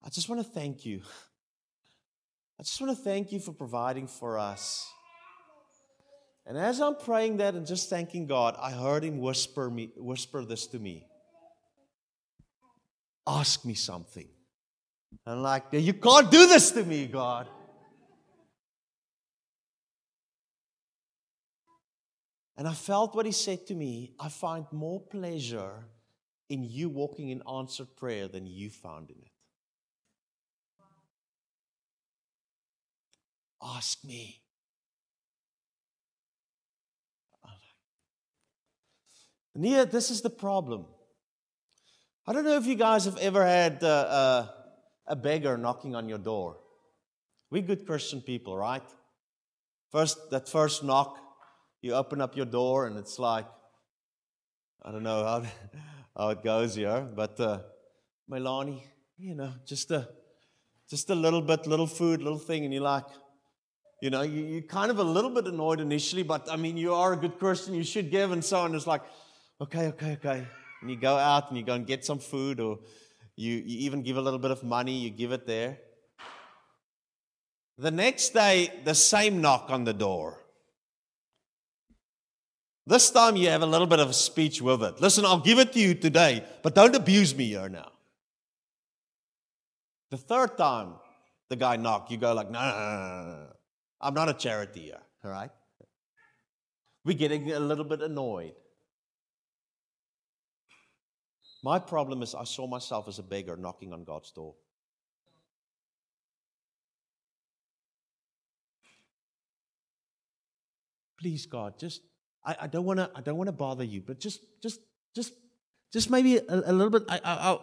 I 0.03 0.09
just 0.09 0.28
want 0.28 0.45
to 0.45 0.49
thank 0.49 0.84
you. 0.84 1.03
I 2.59 2.64
just 2.64 2.80
want 2.80 2.97
to 2.97 3.03
thank 3.03 3.30
you 3.30 3.39
for 3.39 3.53
providing 3.53 4.09
for 4.09 4.36
us. 4.36 4.91
And 6.49 6.57
as 6.57 6.80
I'm 6.80 6.96
praying 6.96 7.36
that 7.36 7.55
and 7.55 7.66
just 7.66 7.90
thanking 7.90 8.26
God, 8.26 8.57
I 8.59 8.70
heard 8.70 9.05
him 9.05 9.20
whisper 9.20 9.68
me 9.68 9.90
whisper 9.96 10.46
this 10.46 10.66
to 10.68 10.78
me. 10.78 11.07
Ask 13.26 13.66
me 13.66 13.74
something. 13.74 14.26
I'm 15.26 15.42
like, 15.42 15.64
you 15.72 15.92
can't 15.92 16.30
do 16.30 16.46
this 16.46 16.70
to 16.70 16.84
me, 16.84 17.07
God. 17.07 17.49
And 22.57 22.66
I 22.66 22.72
felt 22.72 23.14
what 23.14 23.26
he 23.26 23.32
said 23.32 23.66
to 23.66 23.74
me. 23.74 24.14
I 24.18 24.30
find 24.30 24.64
more 24.72 25.01
pleasure 25.01 25.84
in 26.49 26.64
you 26.64 26.88
walking 26.88 27.28
in 27.28 27.42
answered 27.46 27.94
prayer 27.94 28.26
than 28.26 28.46
you 28.46 28.70
found 28.70 29.11
in 29.11 29.18
it. 29.18 29.32
Ask 33.62 34.03
me. 34.03 34.40
Here, 39.62 39.84
this 39.84 40.11
is 40.11 40.20
the 40.20 40.30
problem. 40.30 40.86
I 42.26 42.32
don't 42.32 42.44
know 42.44 42.56
if 42.56 42.66
you 42.66 42.74
guys 42.74 43.06
have 43.06 43.16
ever 43.18 43.44
had 43.44 43.82
uh, 43.82 43.86
uh, 43.86 44.46
a 45.06 45.16
beggar 45.16 45.56
knocking 45.56 45.94
on 45.94 46.09
your 46.09 46.18
door. 46.18 46.59
We're 47.50 47.62
good 47.62 47.86
Christian 47.86 48.20
people, 48.20 48.56
right? 48.56 48.82
First, 49.90 50.30
that 50.30 50.48
first 50.48 50.84
knock, 50.84 51.16
you 51.80 51.94
open 51.94 52.20
up 52.20 52.36
your 52.36 52.46
door, 52.46 52.86
and 52.86 52.98
it's 52.98 53.18
like, 53.18 53.46
I 54.82 54.92
don't 54.92 55.02
know 55.02 55.24
how, 55.24 55.42
how 56.16 56.28
it 56.30 56.44
goes 56.44 56.74
here, 56.74 57.09
but 57.14 57.40
uh, 57.40 57.61
Melanie, 58.28 58.84
you 59.16 59.34
know, 59.34 59.54
just 59.66 59.90
a, 59.90 60.09
just 60.88 61.11
a 61.11 61.14
little 61.14 61.42
bit, 61.42 61.66
little 61.66 61.86
food, 61.86 62.22
little 62.22 62.38
thing, 62.38 62.64
and 62.64 62.72
you're 62.72 62.82
like, 62.82 63.06
you 64.02 64.11
know, 64.11 64.22
you, 64.22 64.44
you're 64.44 64.62
kind 64.62 64.90
of 64.90 64.98
a 64.98 65.04
little 65.04 65.30
bit 65.30 65.46
annoyed 65.46 65.80
initially, 65.80 66.22
but 66.22 66.48
I 66.50 66.56
mean, 66.56 66.76
you 66.76 66.94
are 66.94 67.14
a 67.14 67.16
good 67.16 67.38
Christian, 67.38 67.74
you 67.74 67.82
should 67.82 68.11
give, 68.11 68.30
and 68.30 68.44
so 68.44 68.59
on. 68.61 68.74
It's 68.74 68.86
like, 68.86 69.02
okay, 69.61 69.88
okay, 69.88 70.12
okay. 70.12 70.46
And 70.80 70.90
you 70.90 70.96
go 70.96 71.16
out 71.16 71.48
and 71.48 71.59
you 71.59 71.64
go 71.64 71.74
and 71.74 71.86
get 71.86 72.04
some 72.04 72.18
food, 72.18 72.61
or 72.61 72.78
you, 73.36 73.54
you 73.54 73.78
even 73.86 74.02
give 74.02 74.16
a 74.16 74.20
little 74.20 74.38
bit 74.38 74.50
of 74.50 74.62
money, 74.62 74.98
you 74.98 75.11
give 75.11 75.32
it 75.32 75.46
there. 75.46 75.78
The 77.76 77.90
next 77.90 78.30
day, 78.30 78.72
the 78.84 78.94
same 78.94 79.40
knock 79.40 79.66
on 79.70 79.84
the 79.84 79.92
door. 79.92 80.40
This 82.86 83.11
time 83.11 83.36
you 83.36 83.50
have 83.50 83.62
a 83.62 83.66
little 83.66 83.86
bit 83.86 84.00
of 84.00 84.09
a 84.09 84.14
speech 84.14 84.62
with 84.62 84.82
it. 84.82 85.00
Listen, 85.00 85.24
I'll 85.24 85.40
give 85.40 85.59
it 85.59 85.72
to 85.74 85.78
you 85.78 85.94
today, 85.94 86.42
but 86.62 86.74
don't 86.74 86.96
abuse 86.96 87.34
me 87.36 87.48
here 87.48 87.68
now. 87.68 87.92
The 90.11 90.16
third 90.16 90.56
time 90.56 90.94
the 91.50 91.56
guy 91.56 91.76
knocked, 91.76 92.11
you 92.11 92.16
go 92.16 92.32
like, 92.32 92.50
no, 92.50 92.59
no, 92.59 92.66
no, 92.66 93.30
no, 93.30 93.46
I'm 94.00 94.14
not 94.14 94.28
a 94.28 94.34
charity 94.34 94.80
here, 94.80 95.00
all 95.24 95.30
right? 95.30 95.50
We're 97.04 97.16
getting 97.16 97.52
a 97.52 97.61
little 97.61 97.84
bit 97.84 98.00
annoyed. 98.00 98.54
My 101.62 101.78
problem 101.78 102.22
is 102.22 102.34
I 102.34 102.44
saw 102.44 102.66
myself 102.66 103.09
as 103.09 103.18
a 103.18 103.22
beggar 103.22 103.56
knocking 103.56 103.92
on 103.92 104.04
God's 104.04 104.30
door. 104.30 104.54
Please, 111.20 111.46
God, 111.46 111.78
just 111.78 112.02
I, 112.44 112.56
I 112.62 112.66
don't 112.68 112.84
want 112.84 113.00
to 113.00 113.11
I 113.14 113.20
don't 113.20 113.36
want 113.36 113.48
to 113.48 113.52
bother 113.52 113.82
you, 113.82 114.00
but 114.00 114.20
just 114.20 114.40
just 114.62 114.80
just 115.16 115.32
just 115.92 116.11
maybe 116.11 116.36
a, 116.36 116.44
a 116.48 116.72
little 116.72 116.90
bit. 116.90 117.02
I, 117.09 117.20
I, 117.24 117.52
I 117.52 117.59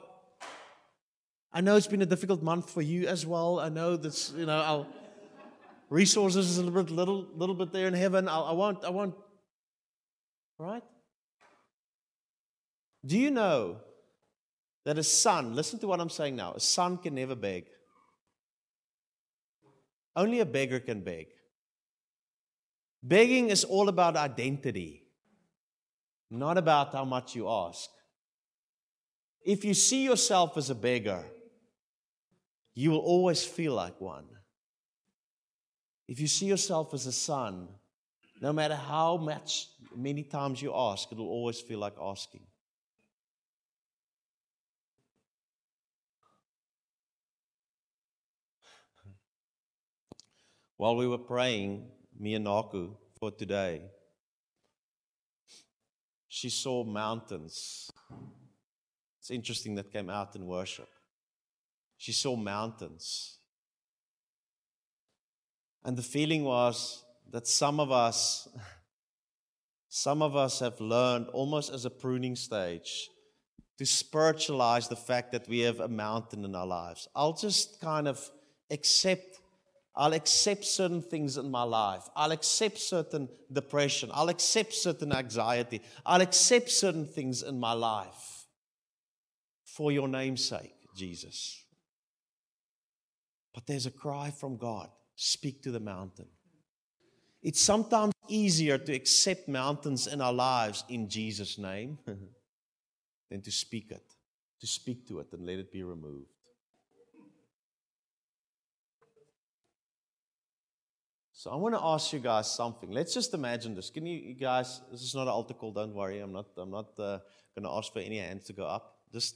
I 1.53 1.61
know 1.61 1.77
it's 1.77 1.87
been 1.87 2.01
a 2.01 2.05
difficult 2.05 2.43
month 2.43 2.69
for 2.69 2.81
you 2.81 3.07
as 3.07 3.25
well. 3.25 3.61
I 3.61 3.69
know 3.69 3.95
that's 3.95 4.33
you 4.33 4.45
know 4.45 4.59
I'll 4.59 4.87
resources 5.89 6.49
is 6.49 6.57
a 6.57 6.63
little 6.63 6.83
bit 6.83 6.91
little 6.91 7.27
little 7.33 7.55
bit 7.55 7.71
there 7.71 7.87
in 7.87 7.93
heaven. 7.93 8.27
I'll, 8.27 8.43
I 8.43 8.51
want 8.51 8.83
I 8.83 8.89
want 8.89 9.15
right. 10.57 10.83
Do 13.05 13.17
you 13.17 13.29
know 13.29 13.77
that 14.85 14.97
a 14.97 15.03
son? 15.03 15.53
Listen 15.53 15.79
to 15.79 15.87
what 15.87 15.99
I'm 15.99 16.09
saying 16.09 16.35
now. 16.35 16.53
A 16.53 16.59
son 16.59 16.97
can 16.97 17.15
never 17.15 17.35
beg. 17.35 17.65
Only 20.15 20.39
a 20.39 20.45
beggar 20.45 20.79
can 20.79 21.01
beg. 21.01 21.27
Begging 23.03 23.49
is 23.49 23.63
all 23.63 23.89
about 23.89 24.15
identity, 24.15 25.03
not 26.31 26.57
about 26.57 26.93
how 26.93 27.05
much 27.05 27.35
you 27.35 27.47
ask. 27.47 27.89
If 29.45 29.63
you 29.63 29.75
see 29.75 30.03
yourself 30.03 30.57
as 30.57 30.71
a 30.71 30.75
beggar, 30.75 31.23
you 32.73 32.89
will 32.91 32.99
always 32.99 33.43
feel 33.43 33.73
like 33.73 34.01
one. 34.01 34.25
If 36.07 36.19
you 36.19 36.27
see 36.27 36.47
yourself 36.47 36.93
as 36.95 37.05
a 37.05 37.11
son, 37.11 37.67
no 38.41 38.51
matter 38.51 38.75
how 38.75 39.17
much, 39.17 39.67
many 39.95 40.23
times 40.23 40.61
you 40.61 40.73
ask, 40.75 41.11
it 41.11 41.17
will 41.17 41.27
always 41.27 41.61
feel 41.61 41.79
like 41.79 41.93
asking. 42.01 42.45
While 50.77 50.95
we 50.97 51.07
were 51.07 51.17
praying, 51.17 51.87
Miyanaku 52.21 52.95
for 53.19 53.31
today. 53.31 53.81
She 56.27 56.49
saw 56.49 56.83
mountains. 56.83 57.89
It's 59.19 59.31
interesting 59.31 59.75
that 59.75 59.91
came 59.91 60.09
out 60.09 60.35
in 60.35 60.45
worship. 60.45 60.89
She 61.97 62.11
saw 62.11 62.35
mountains. 62.35 63.37
And 65.83 65.95
the 65.95 66.03
feeling 66.03 66.43
was 66.43 67.03
that 67.31 67.47
some 67.47 67.79
of 67.79 67.91
us, 67.91 68.47
some 69.89 70.21
of 70.21 70.35
us 70.35 70.59
have 70.59 70.81
learned 70.81 71.27
almost 71.29 71.73
as 71.73 71.85
a 71.85 71.89
pruning 71.89 72.35
stage 72.35 73.09
to 73.77 73.85
spiritualize 73.85 74.87
the 74.87 74.95
fact 74.95 75.31
that 75.31 75.47
we 75.47 75.59
have 75.59 75.79
a 75.79 75.87
mountain 75.87 76.43
in 76.43 76.55
our 76.55 76.67
lives. 76.67 77.07
I'll 77.15 77.33
just 77.33 77.79
kind 77.81 78.07
of 78.07 78.29
accept 78.69 79.34
I'll 79.97 80.13
accept 80.13 80.65
certain 80.65 81.01
things 81.01 81.37
in 81.37 81.49
my 81.49 81.63
life. 81.63 82.03
I'll 82.15 82.31
accept 82.31 82.79
certain 82.79 83.29
depression. 83.51 84.09
I'll 84.13 84.29
accept 84.29 84.73
certain 84.73 85.13
anxiety. 85.13 85.81
I'll 86.05 86.21
accept 86.21 86.69
certain 86.69 87.05
things 87.05 87.43
in 87.43 87.59
my 87.59 87.73
life 87.73 88.45
for 89.63 89.91
your 89.91 90.07
name's 90.07 90.43
sake, 90.43 90.73
Jesus. 90.95 91.63
But 93.53 93.67
there's 93.67 93.85
a 93.85 93.91
cry 93.91 94.31
from 94.31 94.57
God 94.57 94.89
speak 95.15 95.63
to 95.63 95.71
the 95.71 95.79
mountain. 95.79 96.27
It's 97.41 97.61
sometimes 97.61 98.11
easier 98.27 98.77
to 98.77 98.93
accept 98.93 99.47
mountains 99.47 100.07
in 100.07 100.19
our 100.19 100.33
lives 100.33 100.83
in 100.89 101.07
Jesus' 101.07 101.57
name 101.57 101.99
than 103.29 103.41
to 103.41 103.51
speak 103.51 103.91
it, 103.91 104.03
to 104.59 104.67
speak 104.67 105.07
to 105.07 105.19
it 105.19 105.27
and 105.31 105.45
let 105.45 105.59
it 105.59 105.71
be 105.71 105.83
removed. 105.83 106.34
So 111.45 111.51
I 111.51 111.57
want 111.57 111.75
to 111.75 111.81
ask 111.83 112.11
you 112.11 112.17
guys 112.17 112.49
something. 112.51 112.89
Let's 112.89 113.13
just 113.13 113.31
imagine 113.35 113.75
this. 113.75 113.91
Can 113.91 114.03
you, 114.07 114.17
you 114.17 114.33
guys? 114.33 114.81
This 114.91 115.03
is 115.03 115.13
not 115.13 115.27
an 115.27 115.27
altar 115.27 115.53
call. 115.53 115.71
Don't 115.71 115.93
worry. 115.93 116.19
I'm 116.19 116.33
not. 116.33 116.47
I'm 116.57 116.71
not 116.71 116.87
uh, 116.97 117.19
going 117.53 117.65
to 117.65 117.69
ask 117.69 117.93
for 117.93 117.99
any 117.99 118.17
hands 118.17 118.45
to 118.45 118.53
go 118.53 118.65
up. 118.65 118.97
Just 119.13 119.35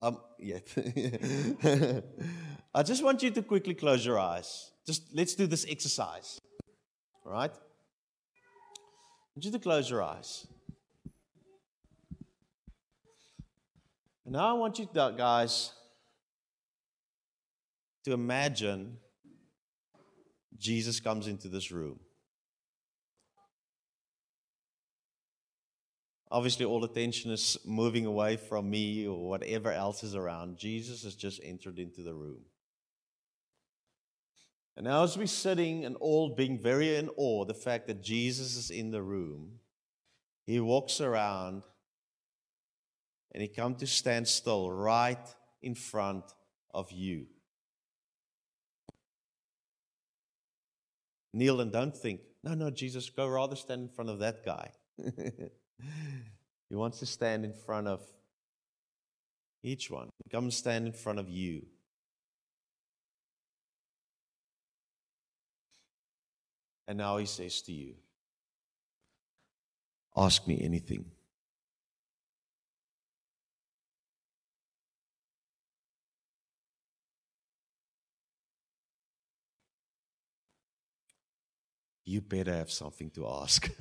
um 0.00 0.16
yet. 0.38 0.66
I 2.74 2.82
just 2.82 3.04
want 3.04 3.22
you 3.22 3.30
to 3.32 3.42
quickly 3.42 3.74
close 3.74 4.06
your 4.06 4.18
eyes. 4.18 4.72
Just 4.86 5.14
let's 5.14 5.34
do 5.34 5.46
this 5.46 5.66
exercise. 5.68 6.40
All 7.26 7.32
right. 7.32 7.52
I 7.52 9.32
want 9.34 9.44
you 9.44 9.52
to 9.52 9.58
close 9.58 9.90
your 9.90 10.02
eyes. 10.02 10.46
And 14.24 14.32
now 14.32 14.48
I 14.48 14.52
want 14.54 14.78
you 14.78 14.88
guys 14.94 15.72
to 18.06 18.12
imagine 18.14 18.96
Jesus 20.60 21.00
comes 21.00 21.26
into 21.26 21.48
this 21.48 21.72
room. 21.72 21.98
Obviously, 26.30 26.64
all 26.64 26.84
attention 26.84 27.32
is 27.32 27.58
moving 27.64 28.06
away 28.06 28.36
from 28.36 28.70
me 28.70 29.06
or 29.06 29.28
whatever 29.28 29.72
else 29.72 30.04
is 30.04 30.14
around. 30.14 30.58
Jesus 30.58 31.02
has 31.02 31.16
just 31.16 31.40
entered 31.42 31.78
into 31.78 32.02
the 32.02 32.14
room. 32.14 32.42
And 34.76 34.84
now, 34.84 35.02
as 35.02 35.18
we're 35.18 35.26
sitting 35.26 35.84
and 35.84 35.96
all 35.96 36.36
being 36.36 36.56
very 36.56 36.94
in 36.94 37.08
awe, 37.16 37.44
the 37.44 37.54
fact 37.54 37.88
that 37.88 38.02
Jesus 38.02 38.56
is 38.56 38.70
in 38.70 38.92
the 38.92 39.02
room, 39.02 39.58
he 40.46 40.60
walks 40.60 41.00
around 41.00 41.64
and 43.32 43.42
he 43.42 43.48
comes 43.48 43.80
to 43.80 43.86
stand 43.86 44.28
still 44.28 44.70
right 44.70 45.34
in 45.62 45.74
front 45.74 46.24
of 46.72 46.92
you. 46.92 47.26
Kneel 51.32 51.60
and 51.60 51.72
don't 51.72 51.96
think, 51.96 52.20
no, 52.42 52.54
no, 52.54 52.70
Jesus, 52.70 53.10
go 53.10 53.26
rather 53.28 53.56
stand 53.56 53.82
in 53.82 53.88
front 53.88 54.10
of 54.10 54.18
that 54.20 54.44
guy. 54.44 54.70
he 56.68 56.74
wants 56.74 56.98
to 57.00 57.06
stand 57.06 57.44
in 57.44 57.52
front 57.52 57.86
of 57.86 58.00
each 59.62 59.90
one. 59.90 60.10
Come 60.30 60.50
stand 60.50 60.86
in 60.86 60.92
front 60.92 61.18
of 61.18 61.28
you. 61.28 61.66
And 66.88 66.98
now 66.98 67.18
he 67.18 67.26
says 67.26 67.62
to 67.62 67.72
you, 67.72 67.94
Ask 70.16 70.48
me 70.48 70.60
anything. 70.60 71.04
You 82.10 82.20
better 82.20 82.52
have 82.52 82.70
something 82.70 83.10
to 83.10 83.26
ask. 83.26 83.70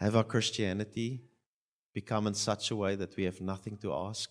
have 0.00 0.16
our 0.16 0.24
Christianity 0.24 1.22
become 1.92 2.26
in 2.26 2.34
such 2.34 2.70
a 2.70 2.76
way 2.76 2.96
that 2.96 3.16
we 3.16 3.24
have 3.24 3.40
nothing 3.40 3.76
to 3.78 3.92
ask? 3.92 4.30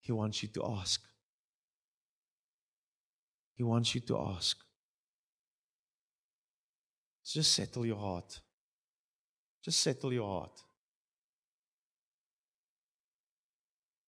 He 0.00 0.10
wants 0.10 0.42
you 0.42 0.48
to 0.48 0.64
ask. 0.80 1.00
He 3.54 3.62
wants 3.62 3.94
you 3.94 4.00
to 4.00 4.18
ask. 4.18 4.58
Just 7.24 7.52
settle 7.52 7.86
your 7.86 7.98
heart. 7.98 8.40
Just 9.62 9.80
settle 9.80 10.12
your 10.12 10.26
heart. 10.26 10.60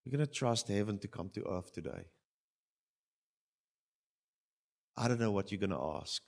You're 0.04 0.16
going 0.16 0.26
to 0.26 0.32
trust 0.32 0.68
heaven 0.68 0.98
to 0.98 1.08
come 1.08 1.30
to 1.30 1.48
earth 1.48 1.72
today. 1.72 2.04
I 4.96 5.08
don't 5.08 5.18
know 5.18 5.32
what 5.32 5.50
you're 5.50 5.58
going 5.58 5.70
to 5.70 5.98
ask, 5.98 6.22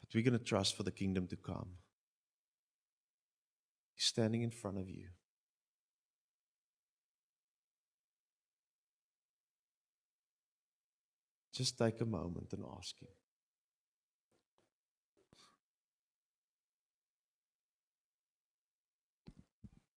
but 0.00 0.14
we're 0.14 0.24
going 0.24 0.38
to 0.38 0.44
trust 0.44 0.76
for 0.76 0.82
the 0.82 0.90
kingdom 0.90 1.26
to 1.28 1.36
come. 1.36 1.76
He's 3.94 4.04
standing 4.04 4.42
in 4.42 4.50
front 4.50 4.78
of 4.78 4.88
you. 4.88 5.08
Just 11.54 11.78
take 11.78 12.00
a 12.00 12.06
moment 12.06 12.52
and 12.52 12.64
ask 12.76 12.98
Him. 13.00 13.08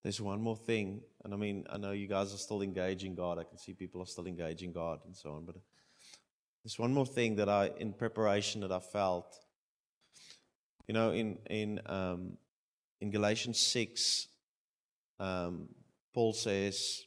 There's 0.04 0.20
one 0.20 0.42
more 0.42 0.58
thing, 0.58 1.02
and 1.24 1.34
I 1.34 1.38
mean, 1.38 1.66
I 1.70 1.78
know 1.78 1.92
you 1.92 2.08
guys 2.08 2.34
are 2.34 2.38
still 2.38 2.62
engaging 2.62 3.16
God. 3.16 3.40
I 3.40 3.44
can 3.46 3.58
see 3.58 3.72
people 3.74 4.02
are 4.02 4.06
still 4.06 4.28
engaging 4.28 4.74
God 4.74 5.00
and 5.06 5.16
so 5.16 5.32
on, 5.32 5.46
but 5.46 5.56
there's 6.62 6.78
one 6.78 6.94
more 6.94 7.06
thing 7.06 7.38
that 7.38 7.48
I, 7.48 7.72
in 7.78 7.94
preparation, 7.94 8.62
that 8.62 8.72
I 8.72 8.80
felt. 8.80 9.34
You 10.88 10.94
know, 10.94 11.12
in 11.12 11.38
in 11.50 11.80
um, 11.86 12.38
in 13.00 13.12
Galatians 13.12 13.60
six, 13.60 14.28
um, 15.22 15.70
Paul 16.14 16.34
says, 16.34 17.04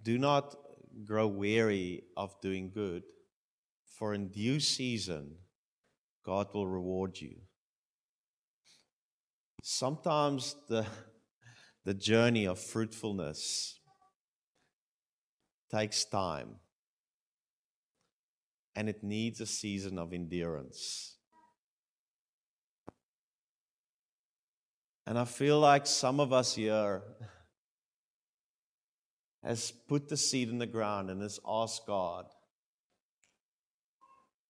"Do 0.00 0.16
not 0.16 0.54
grow 1.04 1.26
weary 1.26 2.04
of 2.16 2.40
doing 2.40 2.70
good, 2.70 3.02
for 3.84 4.14
in 4.14 4.28
due 4.28 4.60
season, 4.60 5.38
God 6.24 6.54
will 6.54 6.68
reward 6.68 7.20
you." 7.20 7.34
Sometimes 9.64 10.54
the 10.68 10.86
the 11.84 11.94
journey 11.94 12.46
of 12.46 12.58
fruitfulness 12.58 13.80
takes 15.70 16.04
time 16.04 16.56
and 18.74 18.88
it 18.88 19.02
needs 19.02 19.40
a 19.40 19.46
season 19.46 19.98
of 19.98 20.12
endurance. 20.12 21.16
And 25.06 25.18
I 25.18 25.24
feel 25.24 25.58
like 25.58 25.86
some 25.86 26.20
of 26.20 26.32
us 26.32 26.54
here 26.54 27.02
has 29.42 29.72
put 29.88 30.08
the 30.08 30.16
seed 30.16 30.48
in 30.48 30.58
the 30.58 30.66
ground 30.66 31.10
and 31.10 31.20
has 31.20 31.40
asked 31.46 31.86
God. 31.86 32.26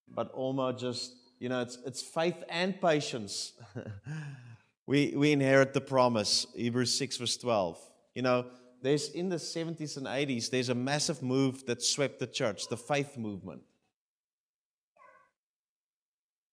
But 0.06 0.30
almost 0.32 0.78
just, 0.78 1.14
you 1.40 1.48
know, 1.48 1.62
it's, 1.62 1.78
it's 1.86 2.02
faith 2.02 2.36
and 2.50 2.78
patience. 2.80 3.54
we, 4.86 5.14
we 5.16 5.32
inherit 5.32 5.74
the 5.74 5.80
promise, 5.80 6.46
Hebrews 6.56 6.96
6, 6.98 7.18
verse 7.18 7.36
12. 7.36 7.78
You 8.14 8.22
know, 8.22 8.46
there's 8.82 9.10
in 9.10 9.28
the 9.28 9.36
70s 9.36 9.96
and 9.96 10.06
80s, 10.06 10.50
there's 10.50 10.68
a 10.68 10.74
massive 10.74 11.22
move 11.22 11.64
that 11.66 11.82
swept 11.82 12.18
the 12.18 12.26
church, 12.26 12.68
the 12.68 12.76
faith 12.76 13.16
movement. 13.16 13.62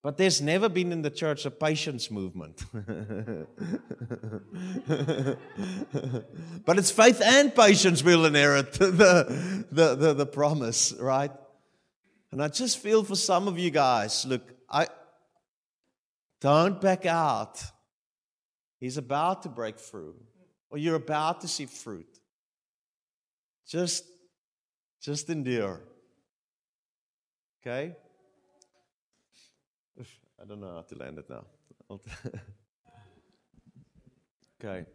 But 0.02 0.18
there's 0.18 0.42
never 0.42 0.70
been 0.70 0.94
in 0.94 1.02
the 1.02 1.10
church 1.10 1.46
a 1.46 1.52
patience 1.52 2.10
movement. 2.10 2.64
but 6.66 6.78
it's 6.78 6.92
faith 6.92 7.22
and 7.22 7.54
patience 7.54 8.02
will 8.02 8.26
inherit 8.26 8.72
the, 8.80 9.66
the, 9.70 9.96
the, 9.96 10.14
the, 10.14 10.26
promise, 10.26 10.94
right? 11.00 11.32
And 12.32 12.42
I 12.42 12.48
just 12.48 12.78
feel 12.80 13.04
for 13.04 13.18
some 13.18 13.50
of 13.50 13.60
you 13.60 13.72
guys, 13.72 14.26
look, 14.26 14.54
I 14.70 14.88
don't 16.40 16.80
back 16.80 17.06
out. 17.06 17.62
He's 18.80 18.98
about 18.98 19.44
to 19.44 19.50
break 19.50 19.78
through, 19.78 20.16
or 20.70 20.78
you're 20.78 20.96
about 20.96 21.42
to 21.42 21.48
see 21.48 21.66
fruit. 21.66 22.20
Just, 23.68 24.06
just 25.02 25.30
endure. 25.30 25.82
Okay? 27.62 27.96
I 30.42 30.46
don't 30.46 30.62
know 30.62 30.74
how 30.74 30.82
to 30.82 30.96
land 30.96 31.20
it 31.20 31.30
now. 31.30 31.46
okay. 34.64 34.86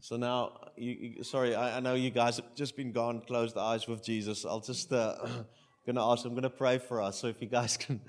So 0.00 0.16
now, 0.16 0.70
you, 0.76 0.90
you, 1.16 1.22
sorry, 1.24 1.54
I, 1.54 1.78
I, 1.78 1.80
know 1.80 1.94
you 1.94 2.10
guys 2.10 2.36
have 2.36 2.54
just 2.54 2.76
been 2.76 2.92
gone, 2.92 3.20
closed 3.20 3.56
eyes 3.56 3.88
with 3.88 4.04
Jesus. 4.04 4.44
I'll 4.44 4.60
just 4.60 4.92
uh, 4.92 5.16
gonna 5.86 6.12
ask. 6.12 6.24
I'm 6.24 6.34
gonna 6.34 6.50
pray 6.50 6.78
for 6.78 7.02
us. 7.02 7.18
So 7.18 7.26
if 7.26 7.40
you 7.40 7.48
guys 7.48 7.76
can 7.78 8.00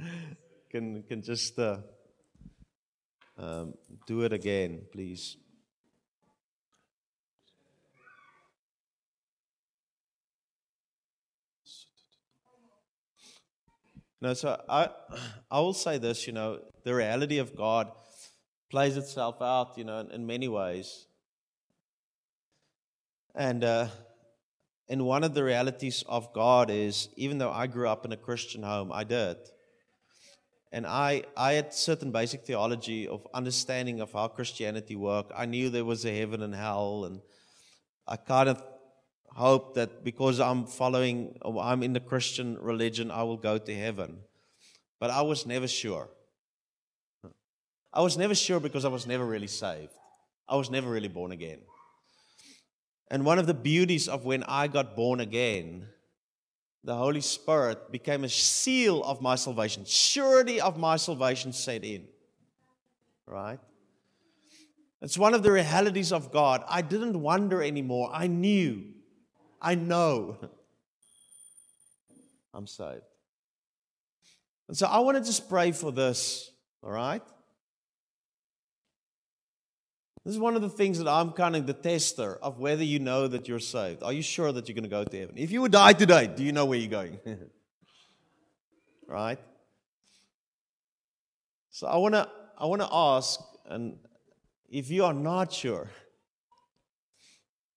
can 0.70 1.04
can 1.04 1.22
just 1.22 1.58
uh, 1.58 1.78
um, 3.38 3.74
do 4.06 4.22
it 4.22 4.34
again, 4.34 4.82
please. 4.92 5.38
No, 14.22 14.34
so 14.34 14.58
I, 14.70 14.88
I 15.52 15.60
will 15.60 15.74
say 15.74 15.98
this, 15.98 16.28
you 16.28 16.32
know, 16.32 16.60
the 16.86 16.96
reality 16.96 17.40
of 17.40 17.58
God 17.58 17.92
plays 18.72 18.96
itself 18.96 19.42
out, 19.42 19.78
you 19.78 19.84
know, 19.84 20.00
in, 20.00 20.12
in 20.12 20.26
many 20.26 20.48
ways. 20.48 21.08
And, 23.36 23.66
uh, 23.66 23.88
and 24.88 25.06
one 25.06 25.26
of 25.26 25.34
the 25.34 25.44
realities 25.44 26.06
of 26.08 26.32
God 26.34 26.70
is, 26.70 27.10
even 27.18 27.38
though 27.38 27.52
I 27.52 27.68
grew 27.68 27.90
up 27.90 28.06
in 28.06 28.14
a 28.14 28.18
Christian 28.18 28.64
home, 28.64 28.94
I 28.94 29.04
did. 29.04 29.38
And 30.74 30.88
I, 30.88 31.22
I 31.38 31.54
had 31.54 31.72
certain 31.72 32.12
basic 32.12 32.46
theology 32.48 33.08
of 33.08 33.28
understanding 33.32 34.02
of 34.02 34.12
how 34.12 34.28
Christianity 34.28 34.96
worked. 34.96 35.32
I 35.38 35.46
knew 35.46 35.70
there 35.70 35.86
was 35.86 36.04
a 36.04 36.18
heaven 36.18 36.42
and 36.42 36.56
hell, 36.56 37.06
and 37.06 37.22
I 38.08 38.16
kind 38.16 38.50
of 38.50 38.64
hope 39.28 39.76
that 39.76 40.04
because 40.04 40.40
I'm 40.40 40.66
following, 40.66 41.38
I'm 41.46 41.84
in 41.84 41.94
the 41.94 42.00
Christian 42.00 42.58
religion, 42.60 43.12
I 43.12 43.22
will 43.22 43.38
go 43.38 43.60
to 43.60 43.76
heaven. 43.76 44.18
But 45.00 45.12
I 45.12 45.22
was 45.22 45.46
never 45.46 45.68
sure. 45.68 46.10
I 47.94 48.02
was 48.02 48.18
never 48.18 48.34
sure 48.34 48.60
because 48.60 48.84
I 48.84 48.90
was 48.90 49.06
never 49.06 49.26
really 49.26 49.48
saved. 49.48 49.94
I 50.50 50.56
was 50.56 50.72
never 50.72 50.90
really 50.90 51.08
born 51.08 51.32
again. 51.32 51.60
And 53.12 53.26
one 53.26 53.38
of 53.38 53.46
the 53.46 53.54
beauties 53.54 54.08
of 54.08 54.26
when 54.26 54.44
I 54.46 54.68
got 54.68 54.96
born 54.96 55.20
again, 55.20 55.86
the 56.84 56.96
Holy 56.96 57.22
Spirit 57.22 57.92
became 57.92 58.24
a 58.24 58.30
seal 58.30 59.04
of 59.04 59.22
my 59.22 59.36
salvation. 59.36 59.86
Surety 59.86 60.60
of 60.60 60.78
my 60.78 60.98
salvation 60.98 61.54
set 61.54 61.84
in. 61.84 62.08
Right? 63.26 63.60
It's 65.02 65.18
one 65.18 65.34
of 65.34 65.44
the 65.44 65.52
realities 65.52 66.12
of 66.12 66.32
God. 66.32 66.64
I 66.68 66.82
didn't 66.82 67.22
wonder 67.22 67.64
anymore. 67.64 68.10
I 68.14 68.28
knew. 68.28 68.84
I 69.62 69.76
know 69.76 70.38
I'm 72.54 72.68
saved. 72.68 73.02
And 74.68 74.78
so 74.78 74.88
I 74.88 75.00
want 75.00 75.18
to 75.18 75.24
just 75.24 75.50
pray 75.50 75.72
for 75.72 75.92
this, 75.92 76.52
all 76.82 76.92
right? 76.92 77.22
This 80.26 80.34
is 80.34 80.40
one 80.40 80.56
of 80.56 80.62
the 80.62 80.70
things 80.70 81.00
that 81.00 81.08
I'm 81.08 81.32
kind 81.32 81.56
of 81.56 81.68
the 81.68 81.74
tester 81.74 82.36
of 82.36 82.60
whether 82.60 82.84
you 82.84 83.00
know 83.00 83.28
that 83.28 83.48
you're 83.48 83.60
saved. 83.60 84.04
Are 84.04 84.14
you 84.14 84.22
sure 84.22 84.52
that 84.52 84.68
you're 84.68 84.76
going 84.76 84.84
to 84.84 84.90
go 84.90 85.04
to 85.04 85.20
heaven? 85.20 85.36
If 85.38 85.52
you 85.52 85.62
would 85.62 85.74
die 85.74 85.94
today, 85.94 86.28
do 86.28 86.44
you 86.44 86.54
know 86.54 86.66
where 86.66 86.80
you're 86.80 86.90
going? 86.90 87.20
right? 89.08 89.40
So 91.72 91.88
I 91.88 91.98
want 91.98 92.14
to 92.14 92.30
I 92.58 92.66
want 92.68 92.82
to 92.82 92.88
ask 92.92 93.40
and 93.66 93.98
if 94.70 94.90
you 94.90 95.06
are 95.06 95.14
not 95.14 95.54
sure, 95.54 95.90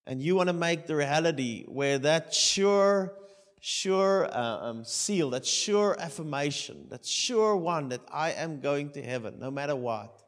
and 0.06 0.22
you 0.22 0.34
want 0.34 0.48
to 0.48 0.54
make 0.54 0.86
the 0.86 0.96
reality 0.96 1.64
where 1.66 1.98
that 1.98 2.32
sure, 2.32 3.12
sure 3.60 4.26
uh, 4.32 4.70
um, 4.70 4.84
seal, 4.84 5.30
that 5.30 5.44
sure 5.44 5.96
affirmation, 5.98 6.86
that 6.90 7.04
sure 7.04 7.56
one 7.56 7.90
that 7.90 8.00
I 8.10 8.32
am 8.32 8.60
going 8.60 8.90
to 8.92 9.02
heaven 9.02 9.38
no 9.38 9.50
matter 9.50 9.76
what, 9.76 10.22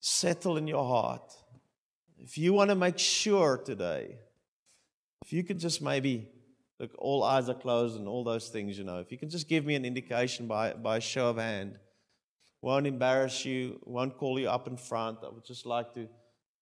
settle 0.00 0.56
in 0.56 0.66
your 0.66 0.84
heart. 0.84 1.32
If 2.18 2.36
you 2.36 2.52
want 2.52 2.70
to 2.70 2.74
make 2.74 2.98
sure 2.98 3.58
today, 3.58 4.16
if 5.24 5.32
you 5.32 5.44
could 5.44 5.58
just 5.58 5.80
maybe 5.80 6.28
look, 6.78 6.90
all 6.98 7.22
eyes 7.22 7.48
are 7.48 7.54
closed 7.54 7.98
and 7.98 8.08
all 8.08 8.24
those 8.24 8.48
things, 8.48 8.76
you 8.78 8.84
know, 8.84 8.98
if 8.98 9.12
you 9.12 9.18
can 9.18 9.30
just 9.30 9.48
give 9.48 9.64
me 9.64 9.74
an 9.74 9.84
indication 9.84 10.46
by, 10.46 10.72
by 10.72 10.96
a 10.96 11.00
show 11.00 11.28
of 11.28 11.36
hand, 11.36 11.78
won't 12.62 12.86
embarrass 12.86 13.44
you, 13.44 13.78
won't 13.84 14.16
call 14.16 14.38
you 14.38 14.48
up 14.48 14.66
in 14.66 14.76
front. 14.76 15.18
I 15.24 15.28
would 15.28 15.44
just 15.44 15.66
like 15.66 15.94
to 15.94 16.08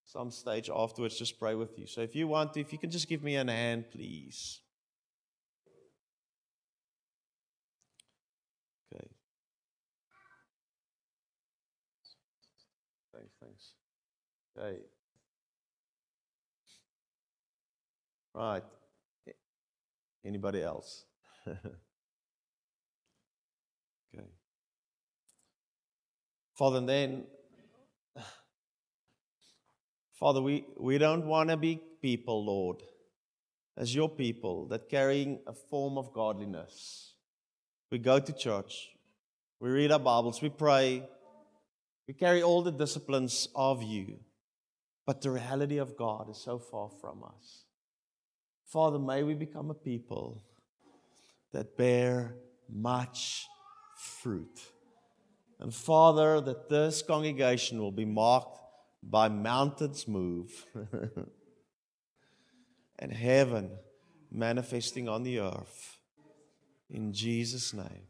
some 0.05 0.31
stage 0.31 0.69
afterwards 0.75 1.17
just 1.17 1.39
pray 1.39 1.55
with 1.55 1.77
you. 1.77 1.85
So 1.85 2.01
if 2.01 2.15
you 2.15 2.27
want 2.27 2.53
to, 2.53 2.61
if 2.61 2.73
you 2.73 2.79
can 2.79 2.89
just 2.89 3.07
give 3.07 3.21
me 3.21 3.35
a 3.35 3.45
hand, 3.45 3.85
please. 3.91 4.61
Okay. 8.91 9.07
Okay. 14.59 14.79
Right. 18.33 18.63
Anybody 20.25 20.61
else? 20.61 21.05
okay. 21.47 21.59
Father, 26.55 26.81
then, 26.81 27.23
Father, 30.19 30.41
we, 30.41 30.65
we 30.77 30.97
don't 30.97 31.25
want 31.25 31.49
to 31.49 31.57
be 31.57 31.81
people, 32.01 32.45
Lord, 32.45 32.83
as 33.77 33.95
your 33.95 34.09
people 34.09 34.67
that 34.67 34.89
carrying 34.89 35.39
a 35.47 35.53
form 35.53 35.97
of 35.97 36.11
godliness. 36.11 37.13
We 37.91 37.97
go 37.97 38.19
to 38.19 38.33
church, 38.33 38.89
we 39.59 39.69
read 39.69 39.91
our 39.91 39.99
Bibles, 39.99 40.41
we 40.41 40.49
pray, 40.49 41.07
we 42.07 42.13
carry 42.13 42.43
all 42.43 42.61
the 42.61 42.71
disciplines 42.71 43.47
of 43.55 43.81
you, 43.81 44.19
but 45.09 45.21
the 45.21 45.31
reality 45.31 45.79
of 45.79 45.97
God 45.97 46.29
is 46.29 46.37
so 46.37 46.59
far 46.59 46.87
from 47.01 47.23
us. 47.23 47.63
Father, 48.67 48.99
may 48.99 49.23
we 49.23 49.33
become 49.33 49.71
a 49.71 49.73
people 49.73 50.43
that 51.51 51.75
bear 51.75 52.35
much 52.71 53.47
fruit. 53.97 54.59
And 55.59 55.73
Father, 55.73 56.39
that 56.41 56.69
this 56.69 57.01
congregation 57.01 57.79
will 57.79 57.91
be 57.91 58.05
marked 58.05 58.59
by 59.01 59.29
mountains 59.29 60.07
move 60.07 60.67
and 62.99 63.11
heaven 63.11 63.71
manifesting 64.31 65.09
on 65.09 65.23
the 65.23 65.39
earth. 65.39 65.97
In 66.87 67.13
Jesus' 67.13 67.73
name, 67.73 68.05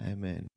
amen. 0.00 0.47